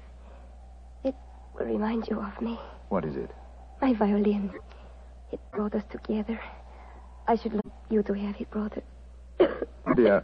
It 1.04 1.14
will 1.58 1.66
remind 1.66 2.08
you 2.08 2.22
of 2.22 2.40
me. 2.40 2.58
What 2.88 3.04
is 3.04 3.16
it? 3.16 3.30
My 3.80 3.94
violin. 3.94 4.52
It 5.32 5.40
brought 5.52 5.74
us 5.74 5.84
together. 5.90 6.38
I 7.26 7.36
should 7.36 7.54
like 7.54 7.72
you 7.88 8.02
to 8.02 8.12
have 8.12 8.36
it, 8.40 8.50
brother. 8.50 8.82
Lydia, 9.86 10.22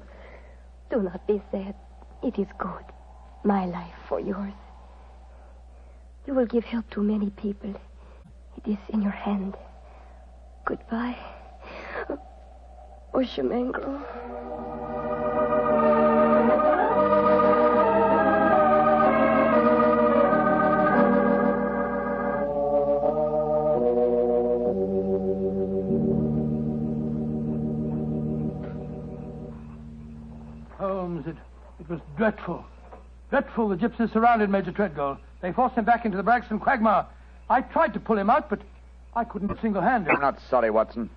Do 0.90 1.02
not 1.02 1.26
be 1.26 1.40
sad. 1.50 1.74
It 2.22 2.38
is 2.38 2.48
good. 2.58 2.84
My 3.44 3.64
life 3.66 3.94
for 4.08 4.20
yours. 4.20 4.52
You 6.26 6.34
will 6.34 6.46
give 6.46 6.64
help 6.64 6.90
to 6.90 7.02
many 7.02 7.30
people. 7.30 7.74
It 8.56 8.70
is 8.70 8.78
in 8.88 9.02
your 9.02 9.12
hand. 9.12 9.56
Goodbye. 10.64 11.16
Oshamangro. 13.14 14.02
It, 31.88 31.92
it 31.92 31.94
was 31.94 32.00
dreadful. 32.16 32.64
Dreadful. 33.30 33.68
The 33.68 33.76
gypsies 33.76 34.12
surrounded 34.12 34.50
Major 34.50 34.72
Treadgold. 34.72 35.18
They 35.40 35.52
forced 35.52 35.76
him 35.76 35.84
back 35.84 36.04
into 36.04 36.16
the 36.16 36.22
Braxton 36.22 36.58
quagmire. 36.58 37.06
I 37.48 37.60
tried 37.60 37.94
to 37.94 38.00
pull 38.00 38.18
him 38.18 38.30
out, 38.30 38.50
but 38.50 38.60
I 39.14 39.24
couldn't 39.24 39.60
single-handed. 39.60 40.12
I'm 40.12 40.20
not 40.20 40.40
sorry, 40.50 40.70
Watson. 40.70 41.10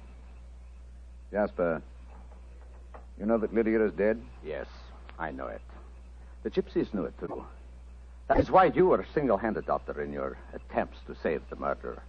Jasper, 1.31 1.81
you 3.19 3.25
know 3.25 3.37
that 3.37 3.53
Lydia 3.53 3.85
is 3.85 3.93
dead? 3.93 4.21
Yes, 4.43 4.65
I 5.17 5.31
know 5.31 5.47
it. 5.47 5.61
The 6.43 6.49
gypsies 6.49 6.93
knew 6.93 7.05
it, 7.05 7.13
too. 7.19 7.43
That 8.27 8.39
is 8.39 8.49
why 8.49 8.65
you 8.65 8.87
were 8.87 9.05
single-handed, 9.13 9.65
Doctor, 9.65 10.01
in 10.01 10.13
your 10.13 10.37
attempts 10.53 10.97
to 11.07 11.15
save 11.21 11.41
the 11.49 11.55
murderer. 11.55 12.01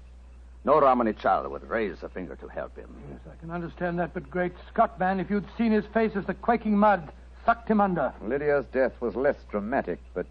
No 0.65 0.79
Romany 0.79 1.15
chal 1.15 1.49
would 1.49 1.69
raise 1.69 2.03
a 2.03 2.09
finger 2.09 2.37
to 2.37 2.49
help 2.49 2.77
him. 2.77 2.95
Yes, 3.11 3.21
I 3.33 3.41
can 3.41 3.51
understand 3.51 3.99
that, 3.99 4.13
but 4.13 4.31
great 4.31 4.53
Scott, 4.73 4.99
man, 5.01 5.19
if 5.19 5.31
you'd 5.31 5.47
seen 5.57 5.73
his 5.73 5.87
face 5.95 6.13
as 6.15 6.27
the 6.27 6.35
quaking 6.35 6.77
mud 6.77 7.11
sucked 7.45 7.69
him 7.69 7.81
under. 7.81 8.13
Lydia's 8.23 8.67
death 8.73 8.93
was 9.01 9.15
less 9.17 9.37
dramatic, 9.51 9.99
but 10.15 10.27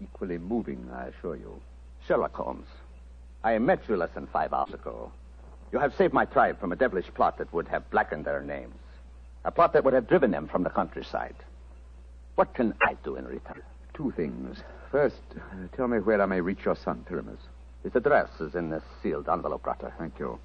equally 0.00 0.38
moving, 0.38 0.88
I 0.94 1.06
assure 1.06 1.36
you. 1.36 1.60
Sherlock 2.06 2.34
Holmes, 2.34 2.66
I 3.44 3.58
met 3.58 3.80
you 3.88 3.96
less 3.96 4.10
than 4.14 4.26
five 4.26 4.52
hours 4.52 4.72
ago. 4.74 5.12
You 5.72 5.78
have 5.78 5.94
saved 5.94 6.12
my 6.12 6.24
tribe 6.24 6.58
from 6.58 6.72
a 6.72 6.76
devilish 6.76 7.12
plot 7.14 7.38
that 7.38 7.52
would 7.52 7.68
have 7.68 7.88
blackened 7.90 8.24
their 8.24 8.42
names. 8.42 8.74
A 9.44 9.50
plot 9.50 9.72
that 9.72 9.84
would 9.84 9.94
have 9.94 10.08
driven 10.08 10.30
them 10.30 10.48
from 10.48 10.62
the 10.62 10.70
countryside. 10.70 11.36
What 12.34 12.54
can 12.54 12.74
I 12.82 12.96
do 13.04 13.16
in 13.16 13.26
return? 13.26 13.62
Two 13.94 14.12
things. 14.16 14.58
First, 14.90 15.20
uh, 15.36 15.76
tell 15.76 15.88
me 15.88 15.98
where 15.98 16.20
I 16.20 16.26
may 16.26 16.40
reach 16.40 16.64
your 16.64 16.76
son, 16.76 17.04
Pyramus. 17.08 17.38
His 17.82 17.94
address 17.94 18.28
is 18.40 18.54
in 18.54 18.70
this 18.70 18.82
sealed 19.02 19.28
envelope, 19.28 19.64
Doctor. 19.64 19.92
Thank 19.98 20.18
you. 20.18 20.38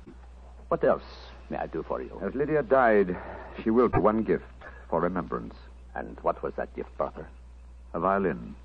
What 0.70 0.84
else 0.84 1.04
may 1.50 1.58
I 1.58 1.68
do 1.68 1.84
for 1.84 2.02
you? 2.02 2.22
As 2.24 2.34
Lydia 2.36 2.64
died, 2.64 3.18
she 3.64 3.70
willed 3.70 3.94
me 3.94 4.00
one 4.00 4.24
gift 4.24 4.46
for 4.90 5.02
remembrance 5.02 5.56
And 5.96 6.18
what 6.22 6.44
was 6.44 6.54
that 6.56 6.76
gift, 6.76 6.96
brother? 6.98 7.28
a 7.96 8.00
violin. 8.00 8.56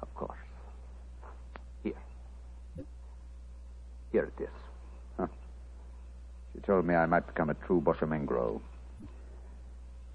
Of 0.00 0.14
course. 0.14 0.38
Here. 1.82 1.92
Here 4.12 4.30
it 4.38 4.42
is. 4.42 5.28
She 6.54 6.60
told 6.60 6.84
me 6.84 6.94
I 6.94 7.06
might 7.06 7.26
become 7.26 7.50
a 7.50 7.54
true 7.54 7.80
Boshamengro. 7.80 8.60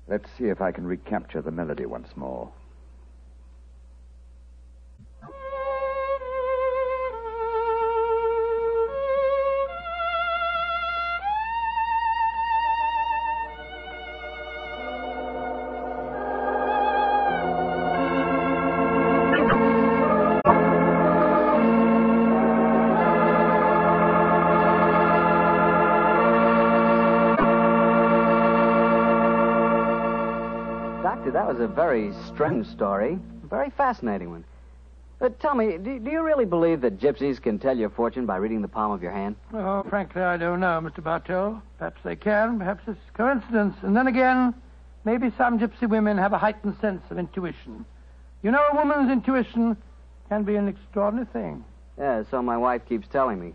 Let's 0.07 0.29
see 0.37 0.45
if 0.45 0.61
I 0.61 0.71
can 0.71 0.85
recapture 0.85 1.41
the 1.41 1.51
melody 1.51 1.85
once 1.85 2.09
more. 2.15 2.49
Very 31.75 32.13
strange 32.27 32.65
story. 32.67 33.19
A 33.43 33.47
very 33.47 33.69
fascinating 33.69 34.31
one. 34.31 34.45
But 35.19 35.39
tell 35.39 35.55
me, 35.55 35.77
do, 35.77 35.99
do 35.99 36.09
you 36.09 36.23
really 36.23 36.45
believe 36.45 36.81
that 36.81 36.99
gypsies 36.99 37.41
can 37.41 37.59
tell 37.59 37.77
your 37.77 37.89
fortune 37.89 38.25
by 38.25 38.37
reading 38.37 38.61
the 38.61 38.67
palm 38.67 38.91
of 38.91 39.03
your 39.03 39.11
hand? 39.11 39.35
Oh, 39.53 39.83
frankly, 39.89 40.21
I 40.21 40.37
don't 40.37 40.59
know, 40.61 40.79
Mr. 40.81 41.03
Bartell. 41.03 41.61
Perhaps 41.77 42.01
they 42.03 42.15
can. 42.15 42.57
Perhaps 42.59 42.83
it's 42.87 42.99
coincidence. 43.13 43.75
And 43.81 43.95
then 43.95 44.07
again, 44.07 44.53
maybe 45.03 45.31
some 45.37 45.59
gypsy 45.59 45.87
women 45.87 46.17
have 46.17 46.33
a 46.33 46.37
heightened 46.37 46.77
sense 46.79 47.03
of 47.09 47.19
intuition. 47.19 47.85
You 48.41 48.51
know, 48.51 48.63
a 48.71 48.75
woman's 48.75 49.11
intuition 49.11 49.77
can 50.29 50.43
be 50.43 50.55
an 50.55 50.67
extraordinary 50.67 51.27
thing. 51.27 51.63
Yeah, 51.97 52.23
so 52.31 52.41
my 52.41 52.57
wife 52.57 52.83
keeps 52.87 53.07
telling 53.07 53.39
me. 53.39 53.53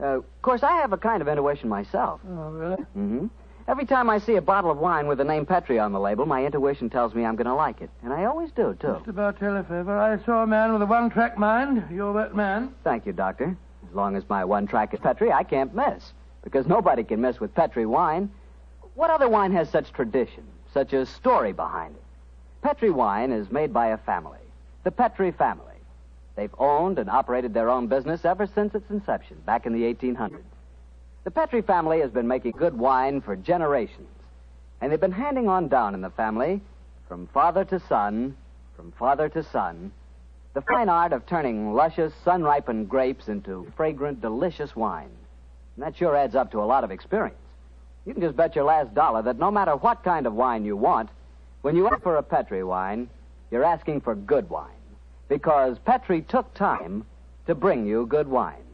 Uh, 0.00 0.18
of 0.18 0.42
course, 0.42 0.62
I 0.62 0.72
have 0.76 0.92
a 0.92 0.98
kind 0.98 1.20
of 1.20 1.28
intuition 1.28 1.68
myself. 1.68 2.20
Oh, 2.28 2.50
really? 2.50 2.76
Mm-hmm. 2.96 3.26
Every 3.70 3.86
time 3.86 4.10
I 4.10 4.18
see 4.18 4.34
a 4.34 4.42
bottle 4.42 4.72
of 4.72 4.78
wine 4.78 5.06
with 5.06 5.18
the 5.18 5.24
name 5.24 5.46
Petri 5.46 5.78
on 5.78 5.92
the 5.92 6.00
label, 6.00 6.26
my 6.26 6.44
intuition 6.44 6.90
tells 6.90 7.14
me 7.14 7.24
I'm 7.24 7.36
going 7.36 7.46
to 7.46 7.54
like 7.54 7.80
it. 7.80 7.88
And 8.02 8.12
I 8.12 8.24
always 8.24 8.50
do, 8.50 8.76
too. 8.80 8.88
Mr. 8.88 9.14
Bartell, 9.14 9.58
if 9.58 9.70
ever 9.70 9.96
I 9.96 10.18
saw 10.24 10.42
a 10.42 10.46
man 10.46 10.72
with 10.72 10.82
a 10.82 10.86
one-track 10.86 11.38
mind, 11.38 11.84
you're 11.88 12.12
that 12.14 12.34
man. 12.34 12.74
Thank 12.82 13.06
you, 13.06 13.12
Doctor. 13.12 13.56
As 13.88 13.94
long 13.94 14.16
as 14.16 14.28
my 14.28 14.44
one 14.44 14.66
track 14.66 14.92
is 14.92 14.98
Petri, 14.98 15.30
I 15.30 15.44
can't 15.44 15.72
miss. 15.72 16.02
Because 16.42 16.66
nobody 16.66 17.04
can 17.04 17.20
miss 17.20 17.38
with 17.38 17.54
Petri 17.54 17.86
wine. 17.86 18.28
What 18.96 19.10
other 19.10 19.28
wine 19.28 19.52
has 19.52 19.70
such 19.70 19.92
tradition, 19.92 20.42
such 20.74 20.92
a 20.92 21.06
story 21.06 21.52
behind 21.52 21.94
it? 21.94 22.02
Petri 22.62 22.90
wine 22.90 23.30
is 23.30 23.52
made 23.52 23.72
by 23.72 23.90
a 23.90 23.98
family, 23.98 24.40
the 24.82 24.90
Petri 24.90 25.30
family. 25.30 25.64
They've 26.34 26.54
owned 26.58 26.98
and 26.98 27.08
operated 27.08 27.54
their 27.54 27.70
own 27.70 27.86
business 27.86 28.24
ever 28.24 28.48
since 28.48 28.74
its 28.74 28.90
inception, 28.90 29.36
back 29.46 29.64
in 29.64 29.72
the 29.72 29.82
1800s. 29.82 30.42
The 31.22 31.30
Petri 31.30 31.60
family 31.60 32.00
has 32.00 32.10
been 32.10 32.28
making 32.28 32.52
good 32.52 32.78
wine 32.78 33.20
for 33.20 33.36
generations, 33.36 34.08
and 34.80 34.90
they've 34.90 35.00
been 35.00 35.12
handing 35.12 35.48
on 35.48 35.68
down 35.68 35.94
in 35.94 36.00
the 36.00 36.10
family, 36.10 36.62
from 37.08 37.26
father 37.26 37.64
to 37.66 37.78
son, 37.78 38.36
from 38.74 38.92
father 38.92 39.28
to 39.28 39.42
son, 39.42 39.92
the 40.54 40.62
fine 40.62 40.88
art 40.88 41.12
of 41.12 41.26
turning 41.26 41.74
luscious, 41.74 42.12
sun 42.24 42.42
ripened 42.42 42.88
grapes 42.88 43.28
into 43.28 43.70
fragrant, 43.76 44.20
delicious 44.20 44.74
wine. 44.74 45.10
And 45.76 45.84
that 45.84 45.96
sure 45.96 46.16
adds 46.16 46.34
up 46.34 46.50
to 46.52 46.62
a 46.62 46.64
lot 46.64 46.84
of 46.84 46.90
experience. 46.90 47.36
You 48.06 48.14
can 48.14 48.22
just 48.22 48.36
bet 48.36 48.56
your 48.56 48.64
last 48.64 48.94
dollar 48.94 49.22
that 49.22 49.38
no 49.38 49.50
matter 49.50 49.76
what 49.76 50.02
kind 50.02 50.26
of 50.26 50.32
wine 50.32 50.64
you 50.64 50.76
want, 50.76 51.10
when 51.60 51.76
you 51.76 51.86
ask 51.86 52.02
for 52.02 52.16
a 52.16 52.22
Petri 52.22 52.64
wine, 52.64 53.10
you're 53.50 53.62
asking 53.62 54.00
for 54.00 54.14
good 54.14 54.48
wine. 54.48 54.70
Because 55.28 55.78
Petri 55.80 56.22
took 56.22 56.52
time 56.54 57.04
to 57.46 57.54
bring 57.54 57.86
you 57.86 58.06
good 58.06 58.26
wine. 58.26 58.64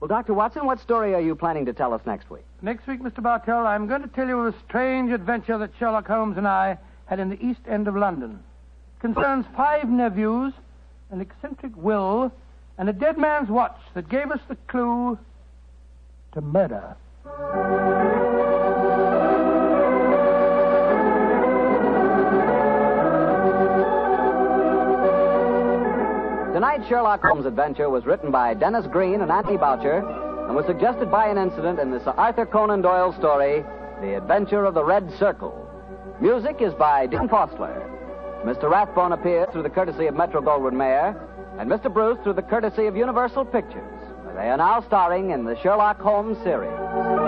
Well, 0.00 0.08
Dr. 0.08 0.32
Watson, 0.32 0.64
what 0.64 0.80
story 0.80 1.14
are 1.14 1.20
you 1.20 1.34
planning 1.34 1.66
to 1.66 1.72
tell 1.72 1.92
us 1.92 2.00
next 2.06 2.30
week? 2.30 2.44
Next 2.62 2.86
week, 2.86 3.02
Mr. 3.02 3.20
Bartell, 3.20 3.66
I'm 3.66 3.88
going 3.88 4.02
to 4.02 4.08
tell 4.08 4.28
you 4.28 4.38
of 4.38 4.54
a 4.54 4.58
strange 4.60 5.10
adventure 5.10 5.58
that 5.58 5.72
Sherlock 5.78 6.06
Holmes 6.06 6.36
and 6.38 6.46
I 6.46 6.78
had 7.06 7.18
in 7.18 7.30
the 7.30 7.44
East 7.44 7.60
End 7.66 7.88
of 7.88 7.96
London. 7.96 8.38
It 8.96 9.00
concerns 9.00 9.44
five 9.56 9.88
nephews, 9.88 10.52
an 11.10 11.20
eccentric 11.20 11.72
will, 11.76 12.32
and 12.78 12.88
a 12.88 12.92
dead 12.92 13.18
man's 13.18 13.48
watch 13.48 13.78
that 13.94 14.08
gave 14.08 14.30
us 14.30 14.40
the 14.48 14.54
clue 14.68 15.18
to 16.32 16.40
murder. 16.40 16.96
Tonight's 26.68 26.90
Sherlock 26.90 27.22
Holmes 27.22 27.46
adventure 27.46 27.88
was 27.88 28.04
written 28.04 28.30
by 28.30 28.52
Denis 28.52 28.86
Green 28.88 29.22
and 29.22 29.32
Anthony 29.32 29.56
Boucher 29.56 30.00
and 30.46 30.54
was 30.54 30.66
suggested 30.66 31.10
by 31.10 31.26
an 31.26 31.38
incident 31.38 31.78
in 31.78 31.90
the 31.90 31.98
Sir 32.00 32.10
Arthur 32.10 32.44
Conan 32.44 32.82
Doyle 32.82 33.14
story, 33.14 33.64
The 34.02 34.18
Adventure 34.18 34.66
of 34.66 34.74
the 34.74 34.84
Red 34.84 35.10
Circle. 35.18 35.66
Music 36.20 36.60
is 36.60 36.74
by 36.74 37.06
Dean 37.06 37.26
Fostler. 37.26 37.72
Mr. 38.44 38.70
Rathbone 38.70 39.12
appears 39.12 39.48
through 39.50 39.62
the 39.62 39.70
courtesy 39.70 40.08
of 40.08 40.14
Metro 40.14 40.42
Goldwyn 40.42 40.74
Mayer, 40.74 41.16
and 41.58 41.70
Mr. 41.70 41.90
Bruce 41.90 42.18
through 42.22 42.34
the 42.34 42.42
courtesy 42.42 42.84
of 42.84 42.94
Universal 42.94 43.46
Pictures. 43.46 43.98
They 44.36 44.50
are 44.50 44.58
now 44.58 44.82
starring 44.82 45.30
in 45.30 45.44
the 45.44 45.58
Sherlock 45.62 45.98
Holmes 45.98 46.36
series. 46.44 47.27